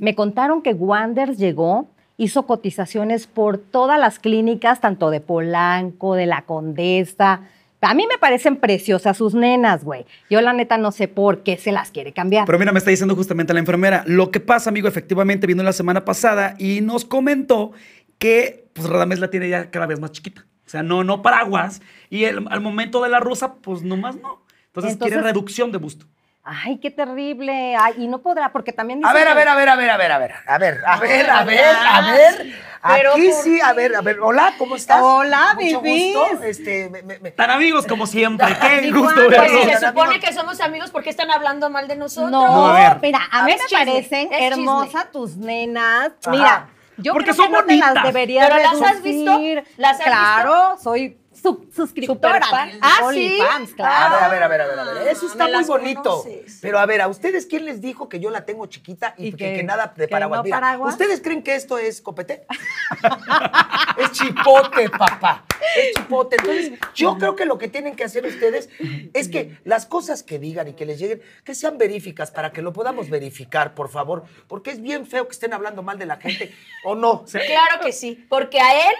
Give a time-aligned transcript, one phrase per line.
[0.00, 6.26] Me contaron que Wanders llegó, hizo cotizaciones por todas las clínicas, tanto de Polanco, de
[6.26, 7.42] la Condesa.
[7.82, 10.04] A mí me parecen preciosas sus nenas, güey.
[10.28, 12.44] Yo la neta no sé por qué se las quiere cambiar.
[12.46, 14.02] Pero mira, me está diciendo justamente la enfermera.
[14.06, 17.72] Lo que pasa, amigo, efectivamente vino la semana pasada y nos comentó
[18.18, 20.46] que pues Radamés la tiene ya cada vez más chiquita.
[20.66, 21.80] O sea, no, no paraguas.
[22.10, 24.42] Y el- al momento de la rusa, pues nomás no.
[24.66, 26.06] Entonces, quiere Entonces- reducción de busto.
[26.52, 27.76] Ay, qué terrible.
[27.76, 29.90] Ay, y no podrá, porque también A dicen ver, a ver, a ver, a ver,
[29.90, 32.54] a ver, a ver, a ver, a ver, a ver, a ver.
[32.82, 34.18] Pero Aquí ¿por sí, a ver, a ver.
[34.20, 35.00] Hola, ¿cómo estás?
[35.02, 36.42] Hola, Mucho gusto.
[36.44, 38.48] Este, me, me, me- Tan amigos como siempre.
[38.58, 39.62] Qué Igual, gusto pues, verlos.
[39.64, 42.30] Pues se supone que somos amigos porque están hablando mal de nosotros.
[42.32, 42.98] No, No, a ver.
[43.02, 46.12] mira, a mí me chisme, parecen hermosas tus nenas.
[46.24, 46.30] Ajá.
[46.30, 48.04] Mira, yo Porque creo que son no te las bonitas.
[48.04, 49.56] deberías ¿Pero las has reducir.
[49.60, 49.72] visto?
[49.76, 52.40] ¿Las has claro, soy su- suscriptora.
[52.80, 53.02] Ah, ¿sí?
[53.04, 54.14] OnlyFans, A claro.
[54.14, 55.08] ver, a ver, a ver, a ver, a ver.
[55.08, 56.02] Eso Ah, está me muy bonito.
[56.22, 56.58] conoces.
[56.60, 59.32] Pero a ver, ¿a ustedes quién les dijo que yo la tengo chiquita y, ¿Y
[59.32, 60.92] que, nada de no paraguas?
[60.94, 62.46] ¿ustedes creen que esto es copete?
[63.98, 65.44] es chipote, papá.
[65.76, 66.36] Es chipote.
[66.38, 68.68] Entonces, yo creo que lo que tienen que hacer ustedes
[69.12, 72.62] es que las cosas que digan y que les lleguen, que sean veríficas para que
[72.62, 74.24] lo podamos verificar, por favor.
[74.48, 77.24] Porque es bien feo que estén hablando mal de la gente, ¿o no?
[77.30, 78.94] Claro que sí, porque a él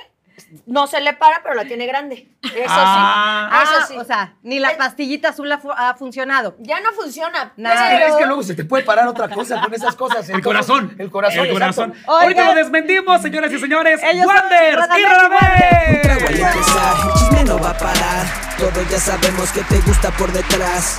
[0.66, 2.28] no se le para, pero la tiene grande.
[2.42, 3.48] Eso Ah.
[3.50, 3.56] sí.
[3.62, 3.96] Eso Ah, sí.
[3.98, 6.56] o sea, ni la pastillita azul ha, fu- ha funcionado.
[6.60, 7.52] ya no funciona.
[7.56, 7.74] Nada.
[7.74, 10.28] Es que, pero- es que luego se te puede parar otra cosa con esas cosas.
[10.28, 10.94] El corazón.
[10.98, 11.94] El corazón, El corazón.
[12.06, 14.00] Ahorita lo desmentimos, señoras y señores.
[14.02, 16.50] Ellos son Wanders y Radamés
[17.46, 18.26] no va a parar.
[18.58, 20.98] Todos ya sabemos que te gusta por detrás.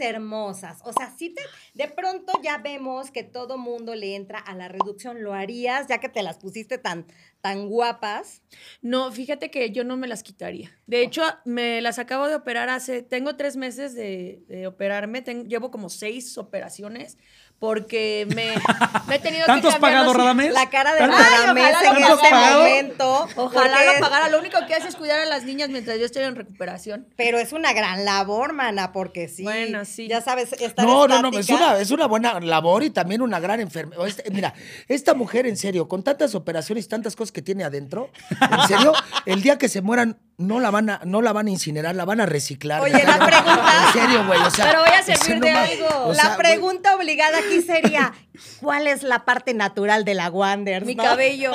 [0.00, 0.80] Hermosas.
[0.84, 1.42] O sea, si te,
[1.74, 5.22] de pronto ya vemos que todo mundo le entra a la reducción.
[5.22, 7.06] ¿Lo harías ya que te las pusiste tan,
[7.40, 8.42] tan guapas?
[8.82, 10.70] No, fíjate que yo no me las quitaría.
[10.86, 15.48] De hecho, me las acabo de operar hace, tengo tres meses de, de operarme, ten-
[15.48, 17.18] llevo como seis operaciones
[17.64, 18.52] porque me,
[19.08, 20.52] me he tenido ¿Tanto has que cambiar pagado, Radamés?
[20.52, 22.58] La cara de ¿Tanto- Radamés en este pagado?
[22.62, 23.28] momento.
[23.36, 24.28] Ojalá lo pagara.
[24.28, 27.06] Lo único que hace es cuidar a las niñas mientras yo estoy en recuperación.
[27.16, 29.42] Pero es una gran labor, mana, porque sí.
[29.42, 30.08] Bueno, sí.
[30.08, 31.70] Ya sabes, estar No, no, no, es estática.
[31.72, 34.02] una, es una buena labor y también una gran enfermedad.
[34.30, 34.52] Mira,
[34.88, 38.92] esta mujer, en serio, con tantas operaciones y tantas cosas que tiene adentro, en serio,
[39.26, 42.04] el día que se mueran, no la van a, no la van a incinerar, la
[42.04, 42.80] van a reciclar.
[42.82, 44.66] Oye, la pregunta- En serio, güey, o sea.
[44.66, 45.86] Pero voy a o sea, servir no de algo.
[46.06, 48.12] o la sea, pregunta obligada aquí sería,
[48.60, 50.84] ¿cuál es la parte natural de la Wanders?
[50.86, 51.02] Mi no?
[51.02, 51.52] cabello.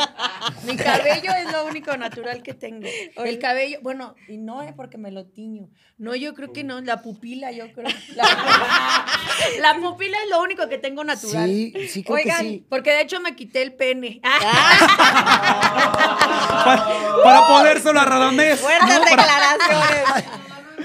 [0.63, 2.87] Mi cabello es lo único natural que tengo.
[3.17, 5.69] El cabello, bueno, y no es porque me lo tiño.
[5.97, 6.79] No, yo creo que no.
[6.81, 7.87] La pupila, yo creo.
[8.15, 8.23] La,
[9.59, 11.47] la pupila es lo único que tengo natural.
[11.49, 12.65] Sí, sí, creo Oigan, que sí.
[12.69, 14.21] Porque de hecho me quité el pene.
[16.63, 18.59] Pa- para podérselo a Radamés.
[18.59, 19.01] Fuertes ¿no?
[19.01, 20.25] Para- declaraciones.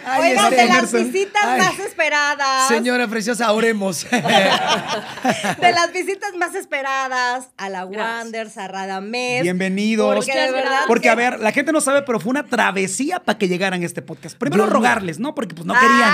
[0.05, 2.69] Ay, Oigan, este, de las visitas Ay, más esperadas.
[2.69, 4.07] Señora preciosa, oremos.
[5.61, 9.43] De las visitas más esperadas a la Wanders, a Radamés.
[9.43, 10.17] Bienvenidos.
[10.17, 10.81] Porque de verdad.
[10.87, 13.83] Porque, que- a ver, la gente no sabe, pero fue una travesía para que llegaran
[13.83, 14.37] a este podcast.
[14.37, 15.35] Primero no- rogarles, ¿no?
[15.35, 16.13] Porque pues no querían.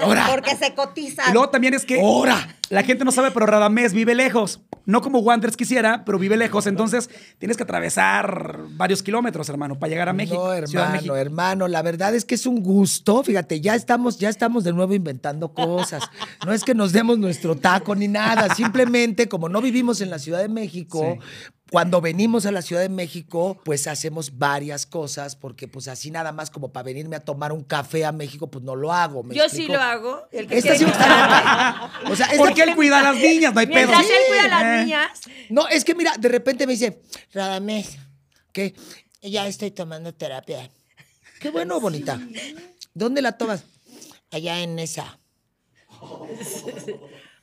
[0.00, 0.26] Ahora.
[0.28, 1.30] Porque se cotizan.
[1.30, 2.56] Y luego también es que Ahora.
[2.68, 4.60] la gente no sabe, pero Radamés vive lejos.
[4.86, 6.66] No como Wanderers quisiera, pero vive lejos.
[6.66, 10.42] Entonces tienes que atravesar varios kilómetros, hermano, para llegar a México.
[10.48, 11.16] No, hermano, México.
[11.16, 12.97] hermano, la verdad es que es un gusto.
[13.24, 16.02] Fíjate, ya estamos, ya estamos de nuevo inventando cosas.
[16.44, 18.54] No es que nos demos nuestro taco ni nada.
[18.54, 21.18] Simplemente, como no vivimos en la Ciudad de México,
[21.70, 26.32] cuando venimos a la Ciudad de México, pues hacemos varias cosas, porque pues así nada
[26.32, 29.22] más como para venirme a tomar un café a México, pues no lo hago.
[29.22, 30.22] ¿me Yo sí lo hago.
[30.32, 31.90] El que Esta sí está.
[32.10, 33.76] O sea, esta- Porque él cuida a las niñas, no hay pedo.
[33.88, 35.20] Mientras él cuida a las niñas,
[35.50, 37.98] No, es que mira, de repente me dice, Radamés,
[38.52, 38.74] que
[39.22, 40.70] ya estoy tomando terapia.
[41.40, 42.18] Qué bueno, bonita.
[42.98, 43.62] ¿Dónde la tomas?
[44.32, 45.20] Allá en esa.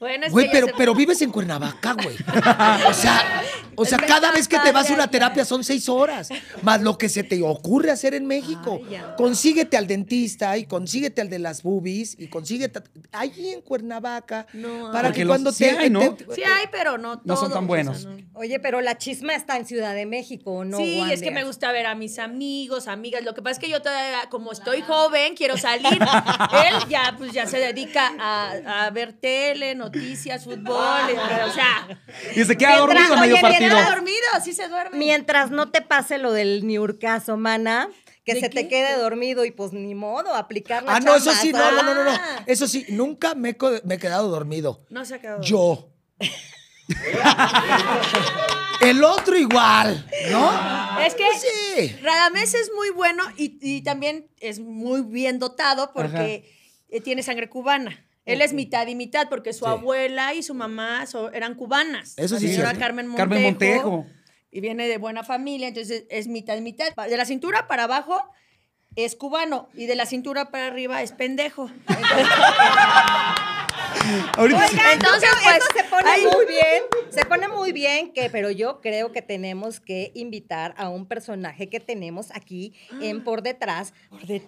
[0.06, 2.16] Bueno, es Güey, que pero, se- pero vives en Cuernavaca, güey.
[2.90, 3.42] O sea,
[3.76, 6.30] o sea, cada vez que te vas a una terapia son seis horas.
[6.62, 8.80] Más lo que se te ocurre hacer en México.
[8.90, 9.00] Ay.
[9.18, 14.48] Consíguete al dentista y consíguete al de las boobies y consíguete allí en Cuernavaca.
[14.54, 16.14] No, para que los- cuando sí te, hay, ¿no?
[16.16, 18.02] te- Sí hay, pero no No son todos, tan o buenos.
[18.02, 18.18] sea, no.
[18.36, 20.78] Oye, pero la chisma está en Ciudad de México, ¿no?
[20.78, 23.24] sí, es que me gusta ver a mis amigos, amigas.
[23.24, 25.86] Lo que pasa es que yo todavía, como estoy joven, quiero salir.
[26.00, 30.76] Él ya, pues, ya se dedica a, a ver tele, noticias, fútbol.
[31.48, 31.88] O sea,
[32.36, 33.78] Y se queda Mientras- dormido a medio oye, partido.
[33.78, 34.98] está dormido, sí se duerme.
[34.98, 37.90] Mientras no te pase lo del niurcaso, mana,
[38.26, 41.32] que ¿De se te quede dormido y pues ni modo, aplicar la Ah, no, eso
[41.34, 42.12] sí, no, no, no, no, no.
[42.12, 42.44] Ah.
[42.48, 44.84] Eso sí, nunca me he, co- me he quedado dormido.
[44.90, 45.42] No se acabó.
[45.44, 45.92] Yo.
[48.82, 51.00] El otro igual, ¿no?
[51.02, 51.96] Es que Sí.
[52.02, 56.52] Radamés es muy bueno y, y también es muy bien dotado porque
[56.90, 58.05] eh, tiene sangre cubana.
[58.26, 59.72] Él es mitad y mitad porque su Sí.
[59.72, 62.16] abuela y su mamá so- eran cubanas.
[62.18, 62.74] Eso La sí es señora.
[62.78, 63.30] Carmen Montejo.
[63.30, 64.06] Carmen Montejo.
[64.52, 66.88] Y viene de buena familia, entonces es mitad y mitad.
[66.96, 68.22] De la cintura para abajo
[68.96, 71.70] es cubano y de la cintura para arriba es pendejo.
[74.38, 74.78] Ahorita sí.
[74.94, 78.82] Entonces, pues, eso se pone ahí- muy bien, se pone muy bien, que, pero yo
[78.82, 83.94] creo que tenemos que invitar a un personaje que tenemos aquí en Por Detrás.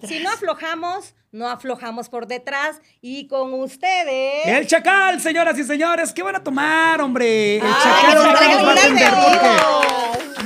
[0.07, 2.81] Si no aflojamos, no aflojamos por detrás.
[3.01, 4.45] Y con ustedes...
[4.47, 7.57] El chacal, señoras y señores, ¿qué van a tomar, hombre?
[7.57, 9.37] El Ay, chacal.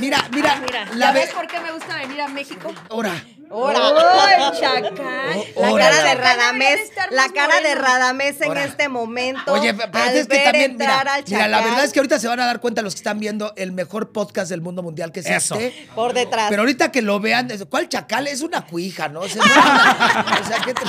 [0.00, 2.72] Mira, mira, Mira, la ¿ya ve- ves por qué me gusta venir a México?
[2.90, 3.12] Ahora,
[3.52, 3.80] Ahora.
[3.80, 5.44] ¡Oh, chacal!
[5.56, 7.74] La cara de Radamés, la cara de.
[7.74, 9.52] Radamés en este momento.
[9.52, 12.18] Oye, pero al es que también, entrar mira, al mira, la verdad es que ahorita
[12.18, 15.12] se van a dar cuenta los que están viendo el mejor podcast del mundo mundial
[15.12, 15.54] que es Eso.
[15.56, 15.88] este.
[15.94, 16.46] por detrás.
[16.48, 18.26] Pero ahorita que lo vean, ¿cuál chacal?
[18.26, 19.20] Es una cuija, ¿no?
[19.20, 19.42] O sea,
[20.42, 20.82] o sea, ¿qué te-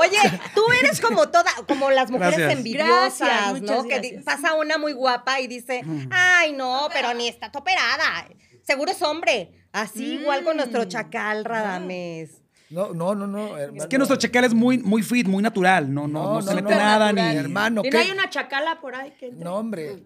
[0.00, 2.58] Oye, tú eres como toda, como las mujeres Gracias.
[2.58, 3.82] envidiosas, Gracias, ¿no?
[3.84, 8.26] Que pasa una muy guapa y dice, ay, no, pero ni está toperada.
[8.68, 9.50] Seguro es hombre.
[9.72, 10.88] Así igual con nuestro Mm.
[10.88, 12.42] chacal Radamés.
[12.70, 13.56] No, no, no, no.
[13.56, 15.90] Es que nuestro chacal es muy, muy fit, muy natural.
[15.94, 16.80] No, no, no, No, se no, mete no.
[16.80, 17.22] nada ni.
[17.38, 17.96] Hermano, ¿Y ¿qué?
[17.96, 19.14] no hay una chacala por ahí?
[19.18, 19.42] Que entre?
[19.42, 20.02] No, hombre.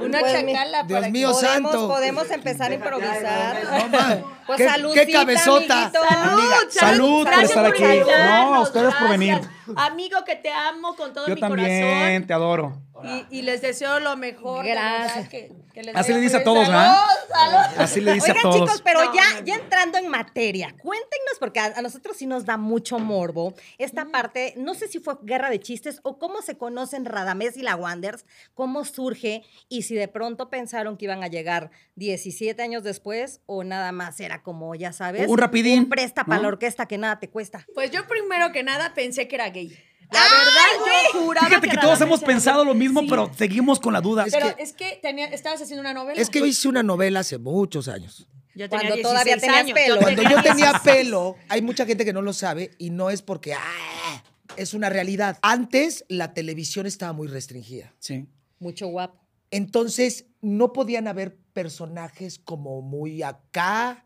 [0.00, 1.88] Una Pues, chacala Dios para que- mío, podemos, santo.
[1.88, 3.56] podemos empezar a improvisar.
[3.64, 4.16] No, ma.
[4.46, 5.74] Pues ¿Qué, saludcita, qué cabezota.
[5.86, 6.00] amiguito.
[6.08, 7.82] Amiga, Salud por estar aquí.
[7.82, 9.40] No, a ustedes por venir.
[9.76, 12.26] Amigo que te amo con todo Yo mi también, corazón.
[12.28, 12.82] te adoro.
[13.04, 14.64] Y, y les deseo lo mejor.
[14.64, 15.28] Gracias.
[15.28, 16.66] que- que les Así le dice a todos.
[16.66, 16.96] ¿verdad?
[17.28, 17.78] Salud.
[17.78, 18.60] Así le dice Oigan, a todos.
[18.68, 19.62] chicos, pero No, ya, no, ya no.
[19.62, 24.54] entrando en materia, cuéntenos, porque a, a nosotros sí nos da mucho morbo esta parte,
[24.56, 28.24] no sé si fue guerra de chistes o cómo se conocen Radamés y la Wanders,
[28.54, 33.62] cómo surge y si de pronto pensaron que iban a llegar 17 años después o
[33.62, 36.42] nada más era como, ya sabes, Un rapidín, un presta para ¿no?
[36.42, 37.64] la orquesta que nada te cuesta.
[37.74, 39.72] Pues yo primero que nada pensé que era gay.
[40.12, 43.06] La ¡Ay, verdad, yo juraba Fíjate que todos hemos pensado lo mismo, Sí.
[43.08, 44.24] pero seguimos con la duda.
[44.26, 46.20] Es Pero que- es que tenía, estabas haciendo una novela.
[46.20, 48.26] Es que yo hice una novela hace muchos años.
[48.54, 49.98] yo Cuando 16 todavía tenías años, pelo.
[50.00, 50.80] Cuando yo tenía 16.
[50.82, 54.22] pelo, hay mucha gente que no lo sabe y no es porque ah,
[54.56, 55.38] es una realidad.
[55.42, 57.94] Antes la televisión estaba muy restringida.
[58.00, 58.26] Sí.
[58.58, 59.20] Mucho guapo.
[59.52, 64.04] Entonces no podían haber personajes como muy acá.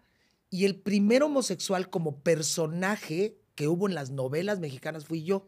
[0.51, 5.47] Y el primer homosexual como personaje que hubo en las novelas mexicanas fui yo.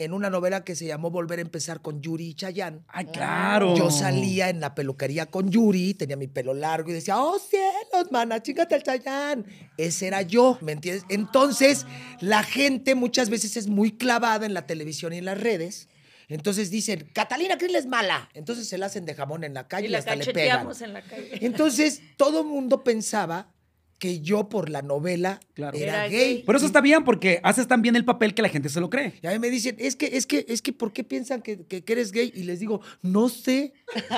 [0.00, 2.82] En una novela que se llamó Volver a empezar con Yuri y Chayanne.
[2.86, 3.74] Ay, claro.
[3.76, 8.12] Yo salía en la peluquería con Yuri, tenía mi pelo largo y decía, oh cielos,
[8.12, 9.44] mana, chingate el Chayán.
[9.76, 11.04] Ese era yo, ¿me entiendes?
[11.08, 11.84] Entonces,
[12.20, 15.88] la gente muchas veces es muy clavada en la televisión y en las redes.
[16.28, 18.28] Entonces dicen, Catalina Krill es mala.
[18.34, 20.34] Entonces se la hacen de jamón en la calle Y y, la hasta le pegan.
[20.34, 21.44] cacheteamos en la calle.
[21.44, 23.50] Entonces, todo mundo pensaba
[23.98, 25.76] que yo por la novela Claro.
[25.76, 26.44] era, Era gay.
[26.46, 28.88] Pero eso está bien porque haces tan bien el papel que la gente se lo
[28.90, 29.18] cree.
[29.22, 31.66] Y a mí me dicen, es que, es que, es que, ¿por qué piensan que,
[31.66, 32.30] que- que eres gay?
[32.34, 33.72] Y les digo, no sé.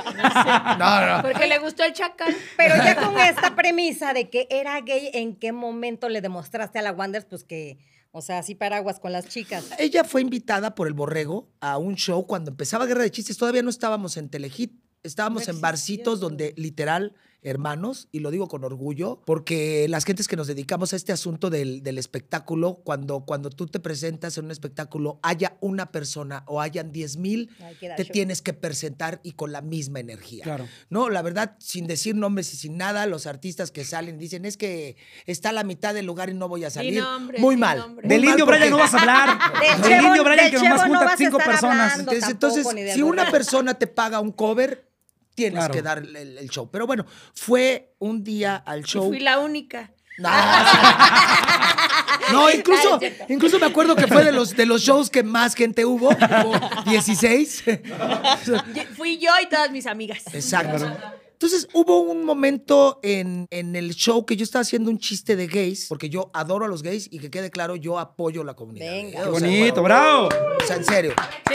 [0.79, 1.23] no, no.
[1.23, 2.35] Porque le gustó el chacal.
[2.57, 6.83] Pero ya con esta premisa de que era gay, ¿en qué momento le demostraste a
[6.83, 7.79] la Wanders pues que,
[8.13, 9.71] o sea, así paraguas con las chicas?
[9.79, 13.37] Ella fue invitada por el Borrego a un show cuando empezaba Guerra de Chistes.
[13.39, 14.73] Todavía no estábamos en Telehit.
[15.03, 20.29] Estábamos No en barcitos donde literal, hermanos, y lo digo con orgullo, porque las gentes
[20.29, 24.45] que nos dedicamos a este asunto del, del espectáculo, cuando, cuando tú te presentas en
[24.47, 27.51] un espectáculo, haya una persona o hayan 10 mil,
[27.97, 28.13] te show.
[28.13, 30.45] tienes que presentar y con la misma energía.
[30.45, 30.67] Claro.
[30.91, 34.57] No, la verdad, sin decir nombres y sin nada, los artistas que salen dicen, es
[34.57, 37.01] que está a la mitad del lugar y no voy a salir.
[37.03, 37.79] nombre, Muy mal.
[37.79, 38.07] nombre.
[38.09, 39.39] Del indio Brian no vas a hablar.
[39.61, 41.99] Del Del Chevo- indio Brian que nomás no junta a cinco personas.
[41.99, 44.90] Entonces, tampoco, entonces, si una persona te paga un cover,
[45.35, 45.75] tienes Claro.
[45.75, 46.69] que dar el, el show.
[46.71, 49.09] Pero bueno, fue un día al Y show.
[49.09, 49.93] fui la única.
[50.19, 50.29] No,
[52.33, 55.85] no, incluso, incluso me acuerdo que fue de los, de los shows que más gente
[55.87, 57.65] hubo, hubo 16.
[57.65, 60.23] Ye- Fui yo y todas mis amigas.
[60.35, 60.95] Exacto.
[61.43, 65.47] Entonces hubo un momento en, en el show que yo estaba haciendo un chiste de
[65.47, 68.93] gays, porque yo adoro a los gays y que quede claro, yo apoyo la comunidad.
[68.93, 69.23] Venga.
[69.23, 70.29] Qué O sea, bonito, bravo.
[70.29, 71.15] O sea, en serio.
[71.49, 71.55] Sí.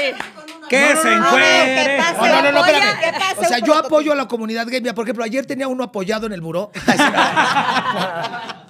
[0.70, 1.20] Que se A.
[1.20, 3.00] No, no, no, no, Apoya, espérame.
[3.00, 3.42] ¿qué pasa?
[3.42, 4.82] O sea, yo apoyo a la comunidad gay.
[4.82, 6.72] Mira, por ejemplo, ayer tenía uno apoyado en el buró.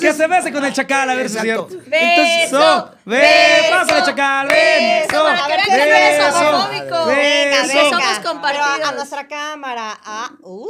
[0.00, 1.68] que se bese con el chacal, a ver si es cierto.
[1.86, 2.22] Beso,
[2.58, 5.02] Eso, ve, beso, pásale, chacal, ven.
[5.08, 7.06] beso, para que vean que no eres homofóbico.
[7.06, 7.90] Venga, Beso.
[7.90, 8.68] Somos compartidos.
[8.76, 9.98] Pero a nuestra cámara.
[10.04, 10.66] Ah, uh.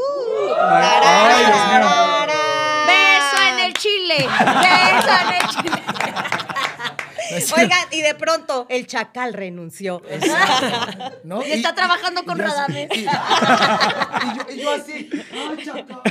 [2.87, 4.17] Beso en el chile.
[4.29, 5.83] Beso en el chile.
[7.59, 10.01] Oigan, y de pronto el chacal renunció.
[11.25, 11.45] ¿no?
[11.45, 12.89] Y está trabajando con y yo así- Radamés.
[12.95, 15.11] Y, y y yo así.
[15.33, 16.03] "Ay, chacal".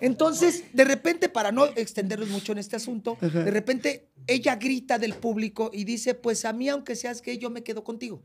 [0.00, 5.14] Entonces, de repente, para no extendernos mucho en este asunto, de repente ella grita del
[5.14, 8.22] público y dice, pues a mí, aunque seas gay, yo me quedo contigo.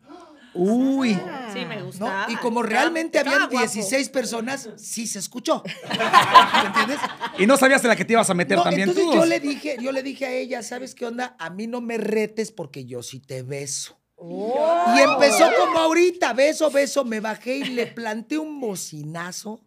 [0.56, 1.18] Uy.
[1.52, 1.86] Sí, me ¿no?
[1.86, 2.28] gustaba.
[2.30, 3.66] Y como realmente estaba habían guapo.
[3.74, 5.64] 16 personas, sí se escuchó.
[5.64, 7.00] ¿Me entiendes?
[7.40, 9.18] Y no sabías en la que te ibas a meter No, también entonces tú.
[9.18, 11.36] yo le dije, yo le dije a ella, ¿sabes qué onda?
[11.40, 14.00] A mí no me retes porque yo sí te beso.
[14.22, 19.60] Y empezó como ahorita, beso, beso, me bajé y le planté un bocinazo.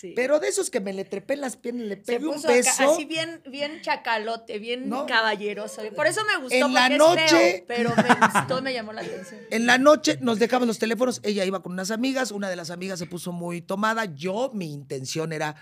[0.00, 0.12] Sí.
[0.14, 2.54] Pero de esos que me le trepé en las piernas, le pegué un puso acá,
[2.56, 2.92] beso.
[2.94, 5.06] así bien, bien chacalote, bien ¿No?
[5.06, 5.82] caballeroso.
[5.96, 9.40] Por eso me gustó, En la noche- feo, pero me gustó, me llamó la atención.
[9.50, 12.70] En la noche nos dejamos los teléfonos, ella iba con unas amigas, una de las
[12.70, 15.56] amigas se puso muy tomada, yo mi intención era,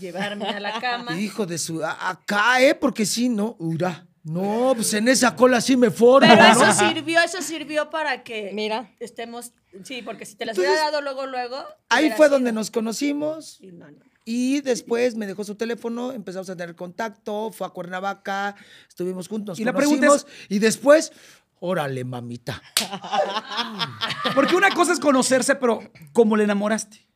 [0.00, 1.16] Llevarme a la cama.
[1.20, 2.74] hijo de su, acá, ¿eh?
[2.74, 3.54] Porque sí, ¿no?
[3.60, 4.07] Ura.
[4.28, 6.70] No, pues en esa cola sí me formo, Pero ¿no?
[6.70, 8.90] eso sirvió, eso sirvió para que Mira.
[9.00, 9.52] estemos.
[9.84, 11.62] Sí, porque si te las Entonces, hubiera dado luego, luego.
[11.88, 12.30] Ahí fue sido.
[12.30, 13.98] donde nos conocimos Sí, no, no.
[14.24, 18.54] y después me dejó su teléfono, empezamos a tener contacto, fue a Cuernavaca,
[18.88, 21.12] estuvimos juntos, nos Y la pregunta conocimos es- y después,
[21.60, 22.62] órale, mamita.
[24.34, 25.80] Porque una cosa es conocerse, pero
[26.12, 27.06] ¿cómo le enamoraste?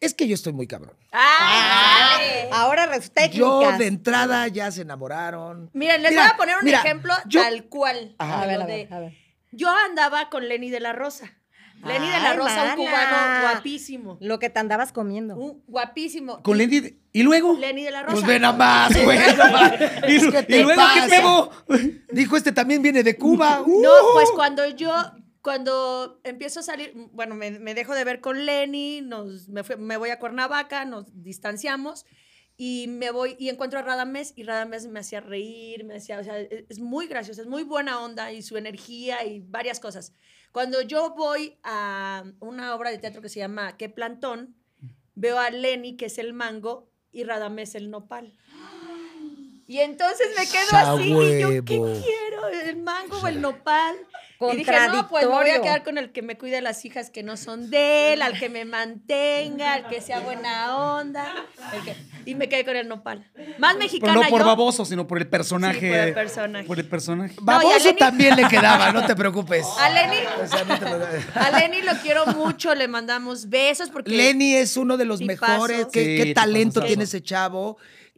[0.00, 0.96] Es que yo estoy muy cabrón.
[1.12, 2.18] ¡Ah!
[2.52, 3.38] Ahora res- técnicas.
[3.38, 5.70] Yo de entrada ya se enamoraron.
[5.72, 8.14] Miren, les Mira, voy a poner un mira, ejemplo yo- tal cual.
[8.18, 8.42] Ajá.
[8.42, 9.12] A ver, a de- ver, a ver.
[9.52, 11.32] Yo andaba con Lenny de la Rosa.
[11.84, 14.18] Lenny de la Rosa, un cubano guapísimo.
[14.20, 15.36] Lo que te andabas comiendo.
[15.36, 16.42] Un guapísimo.
[16.42, 16.98] Con Lenny.
[17.12, 17.56] ¿Y luego?
[17.56, 18.14] Lenny de la Rosa.
[18.14, 19.18] Pues ve nada más, güey.
[20.08, 21.50] ¿Y, ¿Qué te y luego qué pedo?
[22.10, 23.62] Dijo, este también viene de Cuba.
[23.64, 23.80] Uh.
[23.82, 24.92] No, pues cuando yo,
[25.42, 29.76] cuando empiezo a salir, bueno, me, me dejo de ver con Lenny, nos, me, fui-
[29.76, 32.04] me voy a Cuernavaca, nos distanciamos
[32.56, 36.24] y me voy y encuentro a Radamés y Radamés me hacía reír, me hacía, o
[36.24, 40.12] sea, es, es muy gracioso, es muy buena onda y su energía y varias cosas.
[40.50, 44.56] Cuando yo voy a una obra de teatro que se llama ¿Qué plantón?
[45.14, 48.36] Veo a Lenny, que es el mango, y Radamés el nopal.
[49.66, 52.48] Y entonces me quedo así y yo, ¿qué quiero?
[52.48, 53.96] ¿El mango o el nopal?
[54.40, 56.84] Y dije, no, pues me voy a quedar con el que me cuide a las
[56.84, 61.26] hijas que no son de él, al que me mantenga, al que sea buena onda.
[61.84, 63.26] que- Y me quedé con el nopal.
[63.58, 64.46] Más Pero mexicana no por yo.
[64.46, 65.80] baboso, sino por el personaje.
[65.80, 66.64] Sí, por el personaje.
[66.66, 67.34] Por el personaje.
[67.38, 69.66] No, Baboso Lenny- también le quedaba, no te preocupes.
[69.80, 71.24] A Lenny, O sea, no te preocupes.
[71.36, 75.52] a Lenny lo quiero mucho, le mandamos besos porque Lenny es uno de los Tipazo.
[75.52, 75.86] mejores.
[75.90, 77.76] Qué, Sí, qué tipazo, talento tiene ese chavo.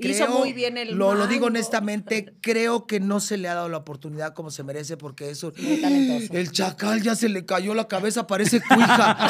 [0.09, 3.69] Hizo muy bien el Lo, lo digo honestamente, creo que no se le ha dado
[3.69, 5.53] la oportunidad como se merece porque eso.
[5.53, 6.33] talentoso.
[6.33, 9.29] El chacal ya se le cayó la cabeza, parece cuija.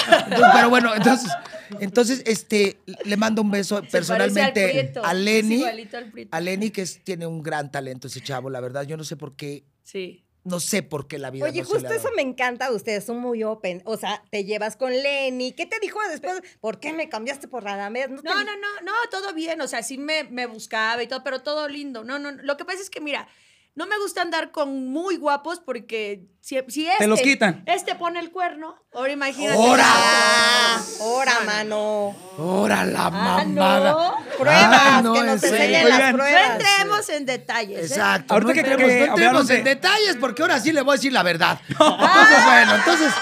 [0.55, 1.31] Pero bueno, entonces,
[1.81, 4.13] entonces, este, le mando un beso se parece
[4.43, 5.65] al personalmente a Lenny.
[6.31, 8.83] A Lenny, que es- tiene un gran talento ese chavo, la verdad.
[8.85, 10.25] Yo no sé por qué, Sí.
[10.45, 12.77] No sé por qué la vida Oye, no se le justo eso me encanta de
[12.77, 13.83] ustedes, son muy open.
[13.85, 15.53] O sea, te llevas con Lenny.
[15.53, 16.43] ¿Qué te dijo después?
[16.61, 18.11] ¿Por qué me cambiaste por Radamés?
[18.11, 21.43] No, no, no, no, todo bien, o sea, sí me, me buscaba y todo, pero
[21.43, 22.05] todo lindo.
[22.05, 22.43] No, no, no.
[22.43, 23.29] lo que pasa es que, mira,
[23.75, 27.63] no me gusta andar con muy guapos porque si, si este, los quitan.
[27.67, 29.57] este pone el cuerno, ahora imagínate.
[29.59, 29.85] ¡Ora!
[29.87, 32.15] Ah, ¡Hora, mano!
[32.39, 33.91] ¡Hora la Ah, mamada!
[33.93, 34.15] no.
[34.39, 35.57] Pruebas, Ay, no, que nos en serio.
[35.57, 36.51] enseñen Oigan, las No pruebas.
[36.61, 37.79] entremos en detalles.
[37.79, 37.87] ¿eh?
[37.87, 38.35] Exacto.
[38.35, 40.83] Ahorita no que- entremos, que no entremos hablaron de- en detalles porque ahora sí le
[40.83, 41.61] voy a decir la verdad.
[41.69, 43.13] Entonces, bueno, entonces,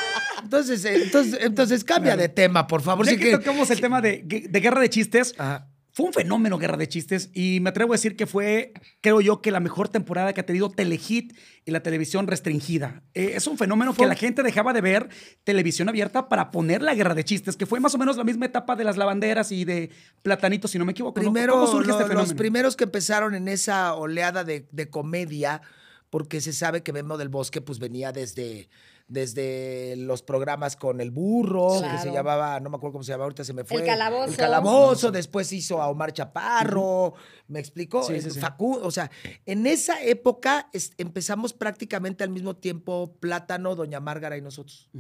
[0.43, 3.05] entonces, eh, entonces, entonces cambia de tema, por favor.
[3.05, 5.68] Ya Sí que que- tocamos el tema de, de guerra de chistes, Ajá.
[5.99, 9.43] Fue un fenómeno Guerra de Chistes y me atrevo a decir que fue, creo yo,
[9.43, 13.03] que la mejor temporada que ha tenido Telehit y la televisión restringida.
[13.15, 15.09] Eh, es un fenómeno que la gente dejaba de ver
[15.43, 18.47] televisión abierta para poner la Guerra de Chistes, que fue más o menos la misma
[18.47, 19.91] etapa de las lavanderas y de
[20.23, 21.21] Platanitos, si no me equivoco.
[21.21, 22.21] ¿Cómo surge lo- este fenómeno?
[22.21, 25.63] los primeros que empezaron en esa oleada de, de comedia,
[26.11, 28.69] porque se sabe que Memo del Bosque pues venía desde,
[29.09, 33.25] desde los programas con el burro, que se llamaba, no me acuerdo cómo se llamaba,
[33.25, 33.85] ahorita se me fue.
[33.85, 34.31] Calabozo.
[34.31, 37.15] El calabozo, después hizo a Omar Chaparro,
[37.47, 38.03] ¿me explicó?
[38.03, 38.39] Sí, sí, sí.
[38.41, 39.11] Facu- o sea,
[39.47, 44.91] en esa época es- empezamos prácticamente al mismo tiempo Plátano, Doña Márgara y nosotros.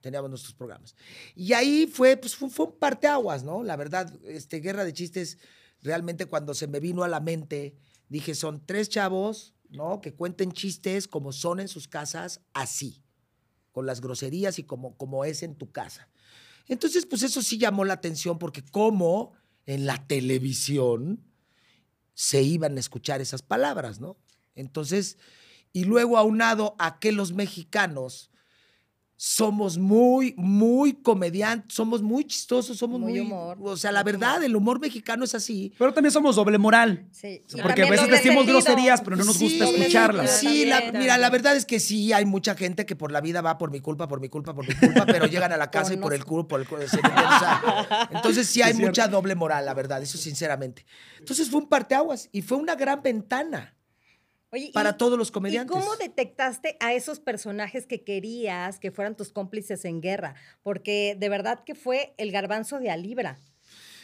[0.00, 0.94] Teníamos nuestros programas.
[1.34, 3.64] Y ahí fue, pues fue, fue un parteaguas, ¿no?
[3.64, 5.38] La verdad, este, Guerra de Chistes,
[5.82, 7.74] realmente cuando se me vino a la mente,
[8.08, 10.00] dije, son tres chavos, ¿no?
[10.00, 13.02] Que cuenten chistes como son en sus casas, así,
[13.76, 16.08] con las groserías y como, como es en tu casa.
[16.66, 19.34] Entonces, pues eso sí llamó la atención porque como
[19.66, 21.22] en la televisión
[22.14, 24.16] se iban a escuchar esas palabras, ¿no?
[24.54, 25.18] Entonces,
[25.74, 28.30] y luego aunado a que los mexicanos
[29.18, 33.20] somos muy, muy comediantes, somos muy chistosos, somos Muy muy...
[33.20, 35.72] humor, o sea, la verdad, el humor mexicano es así.
[35.78, 37.08] Pero también somos doble moral.
[37.12, 37.42] Sí.
[37.62, 38.58] Porque a veces decimos sentido.
[38.60, 40.38] groserías, pero no nos Sí, gusta escucharlas.
[40.38, 43.40] Sí, la- mira, la verdad es que sí, hay mucha gente que por la vida
[43.40, 45.94] va por mi culpa, por mi culpa, por mi culpa, pero llegan a la casa
[45.94, 46.84] y por el culo, por el culo.
[46.84, 50.84] O sea, entonces sí hay mucha doble moral, la verdad, eso sinceramente.
[51.18, 53.75] Entonces fue un parteaguas y fue una gran ventana
[54.52, 55.76] Oye, para y- todos los ¿Y comediantes.
[55.76, 60.34] cómo detectaste a esos personajes que querías que fueran tus cómplices en guerra?
[60.62, 63.38] Porque de verdad que fue el garbanzo de Alibra.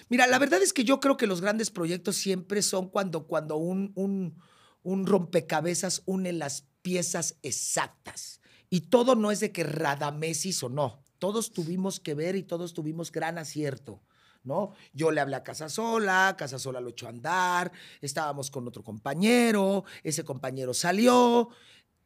[0.09, 3.57] Mira, la verdad es que yo creo que los grandes proyectos siempre son cuando, cuando
[3.57, 4.35] un, un,
[4.83, 8.41] un rompecabezas une las piezas exactas.
[8.69, 11.03] Y todo no es de que Radamés hizo, no.
[11.19, 14.03] Todos tuvimos que ver y todos tuvimos gran acierto.
[14.45, 14.73] ¿No?
[14.93, 17.71] Yo le hablé a Casasola, Casasola lo echó a andar,
[18.01, 21.49] estábamos con otro compañero, ese compañero salió,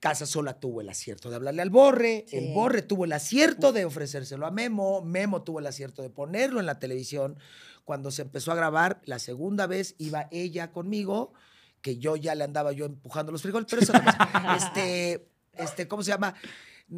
[0.01, 2.37] Casasola tuvo el acierto de hablarle al Borre, Sí.
[2.37, 6.61] el Borre tuvo el acierto de ofrecérselo a Memo, Memo tuvo el acierto de ponerlo
[6.61, 7.39] en la televisión.
[7.87, 11.33] Cuando se empezó a grabar, la segunda vez iba ella conmigo,
[11.81, 14.19] que yo ya le andaba yo empujando los frijoles, pero eso no pasa.
[14.57, 16.35] Este, este, ¿cómo se llama?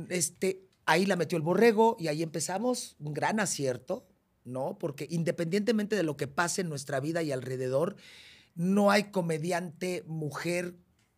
[0.09, 4.08] Este, ahí la metió el borrego y ahí empezamos, un gran acierto,
[4.49, 4.77] ¿no?
[4.79, 7.97] Porque independientemente de lo que pase en nuestra vida y alrededor,
[8.55, 10.75] no hay comediante mujer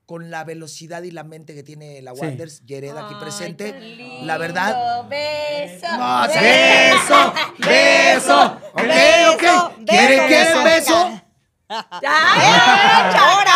[0.06, 2.20] con la velocidad y la mente que tiene la Sí.
[2.20, 4.22] Wanders, Yereda aquí Ay, presente.
[4.24, 5.86] La verdad, Beso.
[5.96, 7.32] no, beso.
[7.60, 8.60] beso, beso.
[8.72, 9.74] Ok, Beso, ok.
[9.86, 10.64] ¿Quieren beso, que beso.
[10.64, 11.22] beso?
[11.68, 13.49] ¡Ay, ¡Ahora!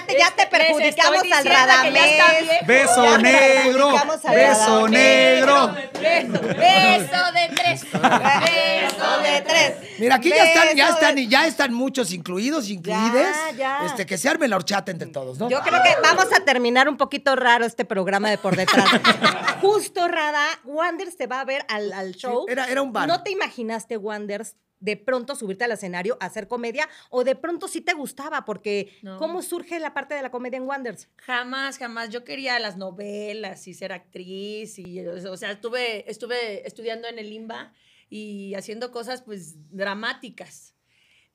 [0.00, 2.66] Ya te, ya te les perjudicamos al Radamés.
[2.66, 3.92] Beso negro,
[4.32, 5.74] beso negro.
[6.00, 7.82] Beso, de tres.
[7.92, 9.74] Beso de tres.
[9.98, 13.36] Mira, aquí ya están, ya están, y ya están muchos incluidos, incluides.
[13.56, 13.84] ya.
[13.86, 15.48] Este, que se arme la horchata entre todos, ¿no?
[15.50, 18.88] Yo creo que vamos a terminar un poquito raro este programa de por detrás.
[19.60, 22.46] Justo, Rada, Wanders te va a ver al, al show.
[22.48, 23.06] era- era un bar.
[23.06, 26.88] ¿No te imaginaste, Wanders, de pronto subirte al escenario a hacer comedia?
[27.10, 28.44] ¿O de pronto sí te gustaba?
[28.44, 29.18] Porque, No.
[29.18, 31.08] ¿cómo surge la parte de la comedia en Wanders?
[31.18, 32.08] Jamás, jamás.
[32.10, 37.30] Yo quería las novelas y ser actriz y, o sea, estuve, estuve estudiando en el
[37.30, 37.72] Limba
[38.08, 40.74] y haciendo cosas, pues, dramáticas.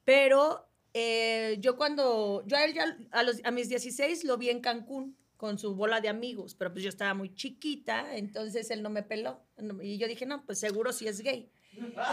[0.03, 4.49] Pero eh, yo cuando, yo a él ya a, los, a mis 16 lo vi
[4.49, 8.81] en Cancún con su bola de amigos, pero pues yo estaba muy chiquita, entonces él
[8.81, 9.41] no me peló.
[9.81, 11.51] Y yo dije, no, pues seguro sí es gay.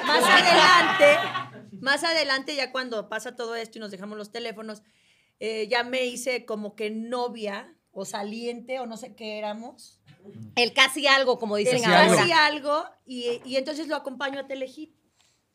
[0.07, 1.19] Más adelante,
[1.81, 4.83] más adelante, ya cuando pasa todo esto y nos dejamos los teléfonos,
[5.41, 10.01] eh, ya me hice como que novia o saliente o no sé qué éramos.
[10.57, 12.17] El casi algo, como dicen Casi ahora.
[12.17, 14.95] Casi algo y, y entonces lo acompaño a Telehit.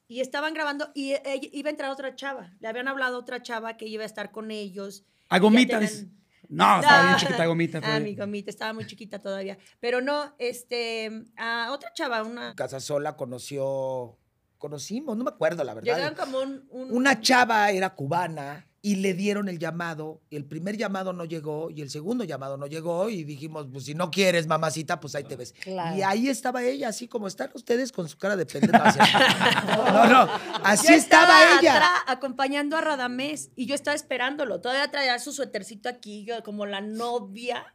[0.10, 2.54] Y estaban grabando y ella- iba a entrar otra chava.
[2.62, 5.04] Le habían hablado a otra chava que iba a estar con ellos.
[5.30, 5.90] A gomitas.
[5.92, 6.18] tenían-
[6.50, 7.82] No, estaba bien Ah, chiquita gomita.
[7.84, 9.58] Ah, mi gomita, estaba muy chiquita todavía.
[9.80, 12.56] Pero no, este, a otra chava, una...
[12.56, 14.18] Casasola conoció,
[14.58, 15.96] conocimos, no me acuerdo la verdad.
[15.96, 16.68] Llegaron como un...
[16.70, 20.22] un- Una chava era cubana y le dieron el llamado.
[20.30, 23.10] Y el primer llamado no llegó y el segundo llamado no llegó.
[23.10, 25.54] Y dijimos, pues si no quieres, mamacita, pues ahí te ves.
[25.60, 25.98] Claro.
[25.98, 28.96] Y ahí estaba ella, así como están ustedes con su cara de pendeja.
[29.92, 30.30] No, no,
[30.64, 31.76] así Yo estaba ella.
[31.76, 34.62] atrás acompañando a Radamés y yo estaba esperándolo.
[34.62, 37.74] Todavía traía su suétercito aquí, yo como la novia.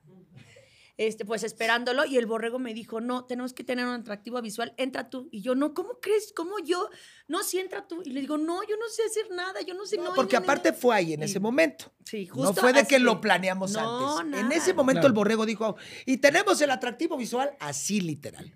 [1.07, 4.73] Este, pues esperándolo y el borrego me dijo, no, tenemos que tener un atractivo visual,
[4.77, 5.29] entra tú.
[5.33, 6.33] Y yo, no, ¿cómo crees?
[6.37, 6.89] ¿Cómo yo?
[7.27, 8.03] No, sí, entra tú.
[8.05, 9.97] Y le digo, no, yo no sé hacer nada, yo no sé.
[9.97, 10.77] No, No, porque no, no, aparte no".
[10.77, 11.93] fue ahí en Y- ese momento.
[12.05, 14.39] Sí, No justo fue de que lo planeamos No, antes.
[14.41, 14.55] En nada.
[14.55, 15.09] ese momento Claro.
[15.09, 18.55] el borrego dijo, y tenemos el atractivo visual así literal.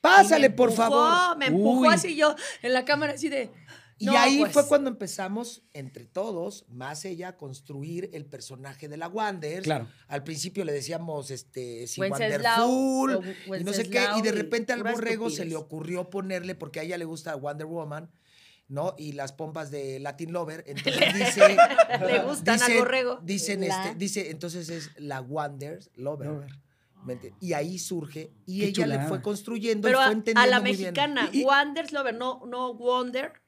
[0.00, 1.36] Pásale, por favor.
[1.36, 1.88] Me empujó Uy.
[1.88, 3.50] así yo en la cámara, así de.
[4.02, 4.52] Y "No, ahí pues".
[4.52, 9.62] fue cuando empezamos, entre todos, más ella, a construir el personaje de la Wanders.
[9.62, 9.86] Claro.
[10.08, 14.04] Al principio le decíamos, este, Wenceslao, Wonderful, y no sé qué.
[14.18, 17.66] Y de repente al borrego se le ocurrió ponerle, porque a ella le gusta Wonder
[17.68, 18.10] Woman,
[18.66, 18.96] ¿no?
[18.98, 20.64] Y las pompas de Latin Lover.
[20.66, 21.56] Entonces dice...
[22.06, 23.20] Le gustan al dicen- borrego.
[23.22, 26.46] Dicen, este, dice, entonces es la Wonders Lover.
[27.40, 30.50] Y ahí surge, y Qué ella le fue construyendo Pero y a, fue a entendiendo
[30.50, 33.41] la mexicana, Wonders Lover, no, no Wonder,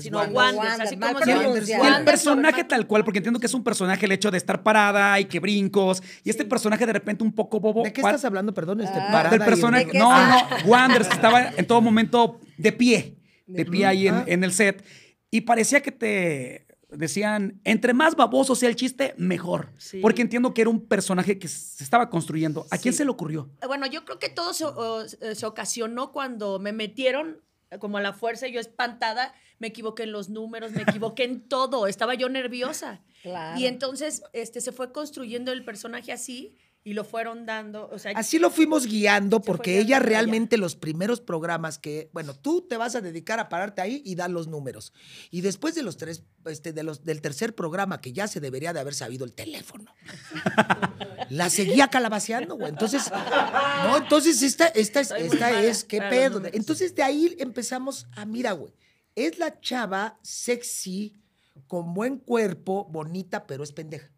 [0.00, 0.34] sino Wonders.
[0.56, 4.30] Wonders, así como el personaje tal cual, porque entiendo que es un personaje el hecho
[4.30, 6.02] de estar parada y que brincos.
[6.24, 7.82] Y este personaje de repente un poco bobo.
[7.84, 8.80] ¿De qué estás hablando, perdón?
[8.80, 9.08] Este, Ah.
[9.12, 9.84] parada Del y- personaje.
[9.86, 10.46] ¿De qué No, no.
[10.66, 13.16] Wanders que estaba en todo momento de pie.
[13.46, 14.24] De pie ahí en, Ah.
[14.26, 14.84] en el set.
[15.30, 19.68] Y parecía que te decían, entre más baboso sea el chiste, mejor.
[19.76, 19.98] Sí.
[20.00, 22.66] Porque entiendo que era un personaje que se estaba construyendo.
[22.70, 22.98] ¿A quién Sí.
[22.98, 23.50] se le ocurrió?
[23.66, 27.98] Bueno, yo creo que todo se, o- eh, se ocasionó cuando me metieron eh, como
[27.98, 31.86] a la fuerza, y yo espantada, me equivoqué en los números, me equivoqué en todo,
[31.86, 33.02] estaba yo nerviosa.
[33.22, 33.58] Claro.
[33.58, 38.12] Y entonces este, se fue construyendo el personaje así y lo fueron dando, o sea,
[38.14, 42.78] Así lo fuimos guiando porque guiando ella realmente los primeros programas que, bueno, tú te
[42.78, 44.94] vas a dedicar a pararte ahí y dar los números.
[45.30, 48.72] Y después de los tres, este, de los, del tercer programa que ya se debería
[48.72, 49.92] de haber sabido el teléfono,
[51.28, 52.70] la seguía calabaceando, güey.
[52.70, 53.10] Entonces,
[53.84, 56.40] no, entonces esta, esta, esta mala es, ¿qué pedo?
[56.52, 58.72] Entonces de ahí empezamos a, mira, güey,
[59.26, 61.16] es la chava sexy,
[61.66, 64.10] con buen cuerpo, bonita, pero es pendeja.